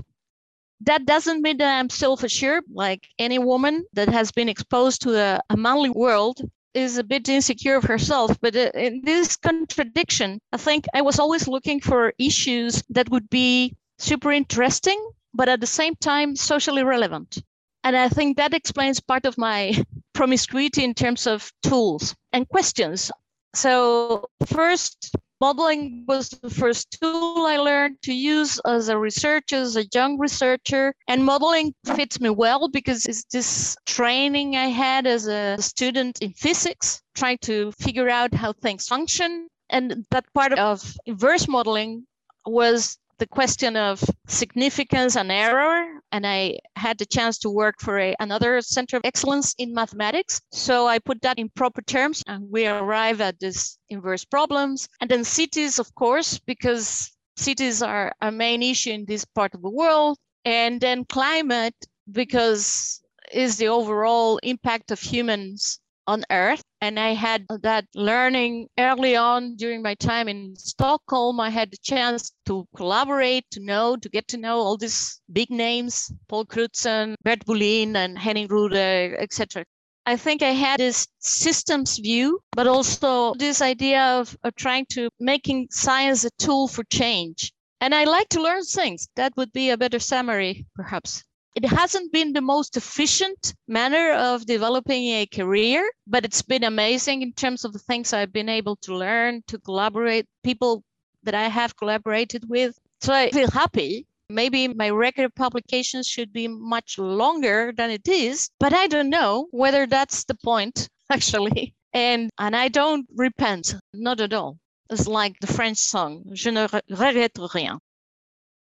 That 0.82 1.06
doesn't 1.06 1.42
mean 1.42 1.58
that 1.58 1.80
I'm 1.80 1.90
self 1.90 2.24
assured, 2.24 2.64
like 2.72 3.08
any 3.18 3.38
woman 3.38 3.86
that 3.94 4.10
has 4.10 4.32
been 4.32 4.48
exposed 4.48 5.02
to 5.02 5.18
a, 5.18 5.42
a 5.50 5.58
manly 5.58 5.90
world 5.90 6.40
is 6.74 6.98
a 6.98 7.04
bit 7.04 7.28
insecure 7.28 7.76
of 7.76 7.84
herself. 7.84 8.40
But 8.40 8.56
uh, 8.56 8.72
in 8.74 9.02
this 9.04 9.36
contradiction, 9.36 10.40
I 10.52 10.58
think 10.58 10.86
I 10.94 11.02
was 11.02 11.20
always 11.20 11.48
looking 11.48 11.82
for 11.82 12.14
issues 12.18 12.84
that 12.90 13.10
would 13.10 13.30
be 13.30 13.76
super 13.98 14.32
interesting, 14.32 15.00
but 15.34 15.50
at 15.50 15.60
the 15.60 15.68
same 15.68 15.96
time, 15.96 16.36
socially 16.36 16.84
relevant. 16.84 17.44
And 17.84 17.96
I 17.96 18.10
think 18.10 18.38
that 18.38 18.54
explains 18.54 19.00
part 19.00 19.26
of 19.26 19.38
my 19.38 19.84
promiscuity 20.14 20.84
in 20.84 20.94
terms 20.94 21.28
of 21.28 21.52
tools 21.64 22.16
and 22.32 22.48
questions. 22.48 23.12
So, 23.56 24.30
first, 24.46 25.16
Modeling 25.42 26.04
was 26.06 26.30
the 26.30 26.50
first 26.50 26.98
tool 27.00 27.46
I 27.46 27.58
learned 27.58 28.02
to 28.04 28.14
use 28.14 28.60
as 28.66 28.90
a 28.90 28.98
researcher, 28.98 29.56
as 29.56 29.78
a 29.78 29.86
young 29.94 30.18
researcher. 30.18 30.94
And 31.08 31.24
modeling 31.24 31.74
fits 31.86 32.20
me 32.20 32.30
well 32.30 32.68
because 32.68 33.06
it's 33.06 33.24
this 33.32 33.78
training 33.86 34.58
I 34.58 34.68
had 34.68 35.08
as 35.08 35.28
a 35.28 35.58
student 35.62 36.22
in 36.22 36.34
physics, 36.34 37.02
trying 37.16 37.38
to 37.44 37.72
figure 37.80 38.10
out 38.10 38.34
how 38.34 38.52
things 38.52 38.88
function. 38.88 39.48
And 39.70 40.06
that 40.12 40.26
part 40.34 40.54
of 40.54 40.94
inverse 41.06 41.48
modeling 41.48 42.06
was 42.46 42.98
the 43.20 43.28
question 43.28 43.76
of 43.76 44.04
significance 44.28 45.16
and 45.16 45.32
error. 45.32 46.02
And 46.12 46.26
I 46.26 46.60
had 46.76 46.98
the 46.98 47.06
chance 47.06 47.38
to 47.40 47.50
work 47.50 47.76
for 47.80 48.00
a, 48.00 48.16
another 48.20 48.62
center 48.62 48.98
of 48.98 49.06
excellence 49.06 49.54
in 49.58 49.74
mathematics. 49.74 50.42
So 50.52 50.88
I 50.88 51.00
put 51.00 51.22
that 51.22 51.38
in 51.38 51.50
proper 51.50 51.82
terms 51.82 52.24
and 52.26 52.50
we 52.50 52.66
arrive 52.66 53.22
at 53.22 53.40
this 53.40 53.78
inverse 53.90 54.26
problems. 54.26 54.88
And 55.02 55.10
then 55.10 55.24
cities, 55.24 55.80
of 55.80 55.94
course, 55.96 56.40
because 56.40 57.12
cities 57.36 57.82
are 57.82 58.14
a 58.22 58.32
main 58.32 58.64
issue 58.64 58.92
in 58.92 59.06
this 59.06 59.26
part 59.26 59.54
of 59.54 59.62
the 59.62 59.70
world. 59.70 60.18
And 60.46 60.82
then 60.82 61.06
climate, 61.06 61.76
because 62.12 63.02
is 63.32 63.58
the 63.58 63.68
overall 63.68 64.40
impact 64.42 64.90
of 64.90 65.00
humans 65.00 65.80
on 66.12 66.24
earth 66.32 66.64
and 66.82 67.00
i 67.00 67.12
had 67.14 67.46
that 67.62 67.86
learning 67.94 68.68
early 68.80 69.16
on 69.16 69.56
during 69.56 69.82
my 69.82 69.96
time 69.96 70.28
in 70.28 70.56
stockholm 70.56 71.40
i 71.40 71.50
had 71.50 71.70
the 71.72 71.78
chance 71.92 72.32
to 72.48 72.66
collaborate 72.76 73.46
to 73.52 73.60
know 73.60 73.96
to 73.96 74.10
get 74.10 74.28
to 74.28 74.38
know 74.46 74.58
all 74.58 74.78
these 74.78 75.22
big 75.32 75.50
names 75.52 76.12
paul 76.28 76.46
crutzen 76.46 77.14
bert 77.24 77.46
bolin 77.46 77.96
and 77.96 78.18
henning 78.18 78.48
rodhe 78.48 79.14
etc 79.26 79.64
I 80.06 80.18
think 80.18 80.42
I 80.42 80.54
had 80.68 80.80
this 80.80 81.08
systems 81.20 82.00
view, 82.00 82.40
but 82.54 82.66
also 82.66 83.36
this 83.36 83.62
idea 83.62 84.02
of, 84.20 84.36
of 84.44 84.56
trying 84.56 84.88
to 84.94 85.10
making 85.20 85.68
science 85.70 86.24
a 86.26 86.32
tool 86.40 86.68
for 86.68 86.84
change. 86.86 87.54
And 87.80 87.94
I 87.94 88.06
like 88.06 88.30
to 88.30 88.42
learn 88.42 88.64
things. 88.64 89.08
That 89.16 89.38
would 89.38 89.52
be 89.52 89.70
a 89.70 89.78
better 89.78 90.00
summary, 90.00 90.66
perhaps. 90.74 91.24
It 91.56 91.66
hasn't 91.66 92.12
been 92.14 92.34
the 92.34 92.42
most 92.42 92.78
efficient 92.78 93.54
manner 93.68 94.14
of 94.14 94.46
developing 94.46 95.10
a 95.10 95.26
career, 95.26 95.90
but 96.06 96.24
it's 96.24 96.42
been 96.42 96.64
amazing 96.64 97.22
in 97.22 97.34
terms 97.34 97.66
of 97.66 97.74
the 97.74 97.80
things 97.80 98.14
I've 98.14 98.32
been 98.32 98.50
able 98.50 98.76
to 98.78 98.96
learn, 98.96 99.44
to 99.48 99.58
collaborate, 99.60 100.28
people 100.44 100.84
that 101.24 101.36
I 101.36 101.48
have 101.48 101.76
collaborated 101.76 102.48
with. 102.48 102.78
So 103.02 103.14
I 103.14 103.32
feel 103.32 103.50
happy. 103.50 104.06
Maybe 104.30 104.68
my 104.68 104.92
record 104.92 105.26
of 105.26 105.36
publications 105.36 106.08
should 106.08 106.32
be 106.32 106.48
much 106.48 107.00
longer 107.00 107.74
than 107.76 107.90
it 107.90 108.08
is, 108.08 108.50
but 108.60 108.74
I 108.74 108.88
don't 108.88 109.10
know 109.10 109.48
whether 109.52 109.88
that's 109.88 110.26
the 110.26 110.36
point, 110.36 110.88
actually. 111.10 111.74
And 111.94 112.30
and 112.38 112.56
I 112.56 112.68
don't 112.68 113.08
repent, 113.16 113.76
not 113.94 114.22
at 114.22 114.34
all. 114.34 114.60
It's 114.92 115.08
like 115.08 115.40
the 115.40 115.48
French 115.48 115.80
song, 115.80 116.26
Je 116.34 116.52
ne 116.52 116.68
regrette 116.68 117.54
rien. 117.54 117.80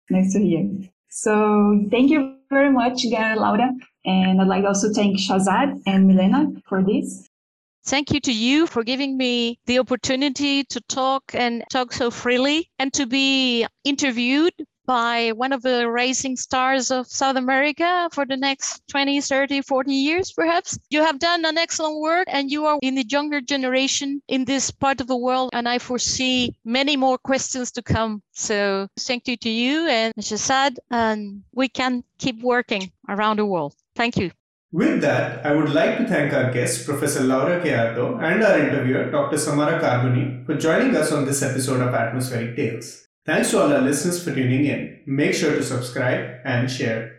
Nice 0.09 0.33
to 0.33 0.41
hear. 0.41 0.67
So 1.09 1.87
thank 1.91 2.11
you 2.11 2.40
very 2.51 2.71
much, 2.71 3.05
Laura. 3.05 3.71
And 4.05 4.41
I'd 4.41 4.49
like 4.49 4.63
to 4.63 4.69
also 4.69 4.93
thank 4.93 5.19
Shahzad 5.19 5.81
and 5.87 6.07
Milena 6.09 6.53
for 6.67 6.83
this. 6.83 7.29
Thank 7.87 8.13
you 8.13 8.21
to 8.21 8.33
you 8.33 8.67
for 8.67 8.85
giving 8.85 9.17
me 9.17 9.59
the 9.67 9.79
opportunity 9.79 10.65
to 10.65 10.81
talk 10.83 11.23
and 11.33 11.65
talk 11.71 11.93
so 11.93 12.11
freely 12.11 12.71
and 12.79 12.93
to 12.93 13.07
be 13.07 13.67
interviewed 13.85 14.53
by 14.91 15.31
one 15.31 15.53
of 15.53 15.63
the 15.63 15.89
rising 15.89 16.37
stars 16.37 16.91
of 16.91 17.07
South 17.07 17.37
America 17.37 18.09
for 18.11 18.27
the 18.27 18.37
next 18.37 18.83
20, 18.89 19.21
30, 19.21 19.63
40 19.63 19.93
years, 19.95 20.33
perhaps. 20.33 20.77
You 20.91 21.05
have 21.05 21.21
done 21.21 21.45
an 21.45 21.57
excellent 21.57 22.01
work 22.01 22.27
and 22.29 22.51
you 22.51 22.67
are 22.67 22.77
in 22.83 22.97
the 22.97 23.07
younger 23.07 23.41
generation 23.41 24.21
in 24.27 24.47
this 24.47 24.73
part 24.73 25.01
of 25.01 25.07
the 25.07 25.17
world. 25.17 25.51
And 25.53 25.69
I 25.69 25.79
foresee 25.79 26.57
many 26.65 26.97
more 26.97 27.19
questions 27.19 27.71
to 27.73 27.83
come. 27.83 28.21
So 28.33 28.89
thank 28.99 29.29
you 29.29 29.37
to 29.37 29.49
you 29.49 29.87
and 29.87 30.13
Shahzad, 30.19 30.79
and 30.91 31.45
we 31.53 31.69
can 31.69 32.03
keep 32.19 32.43
working 32.43 32.91
around 33.09 33.39
the 33.39 33.47
world. 33.47 33.75
Thank 33.95 34.17
you. 34.17 34.33
With 34.73 35.03
that, 35.03 35.47
I 35.47 35.53
would 35.53 35.71
like 35.71 35.99
to 35.99 36.05
thank 36.05 36.33
our 36.33 36.51
guest, 36.53 36.85
Professor 36.85 37.23
Laura 37.23 37.63
Gallardo, 37.63 38.19
and 38.19 38.43
our 38.43 38.59
interviewer, 38.59 39.09
Dr. 39.09 39.39
Samara 39.39 39.81
Carbone, 39.81 40.45
for 40.47 40.57
joining 40.57 40.97
us 40.97 41.13
on 41.13 41.27
this 41.27 41.43
episode 41.43 41.81
of 41.81 41.95
Atmospheric 41.95 42.57
Tales. 42.57 43.07
Thanks 43.27 43.51
to 43.51 43.63
all 43.63 43.73
our 43.73 43.83
listeners 43.83 44.23
for 44.23 44.35
tuning 44.35 44.65
in. 44.65 45.01
Make 45.07 45.35
sure 45.35 45.55
to 45.55 45.63
subscribe 45.63 46.41
and 46.45 46.71
share. 46.71 47.19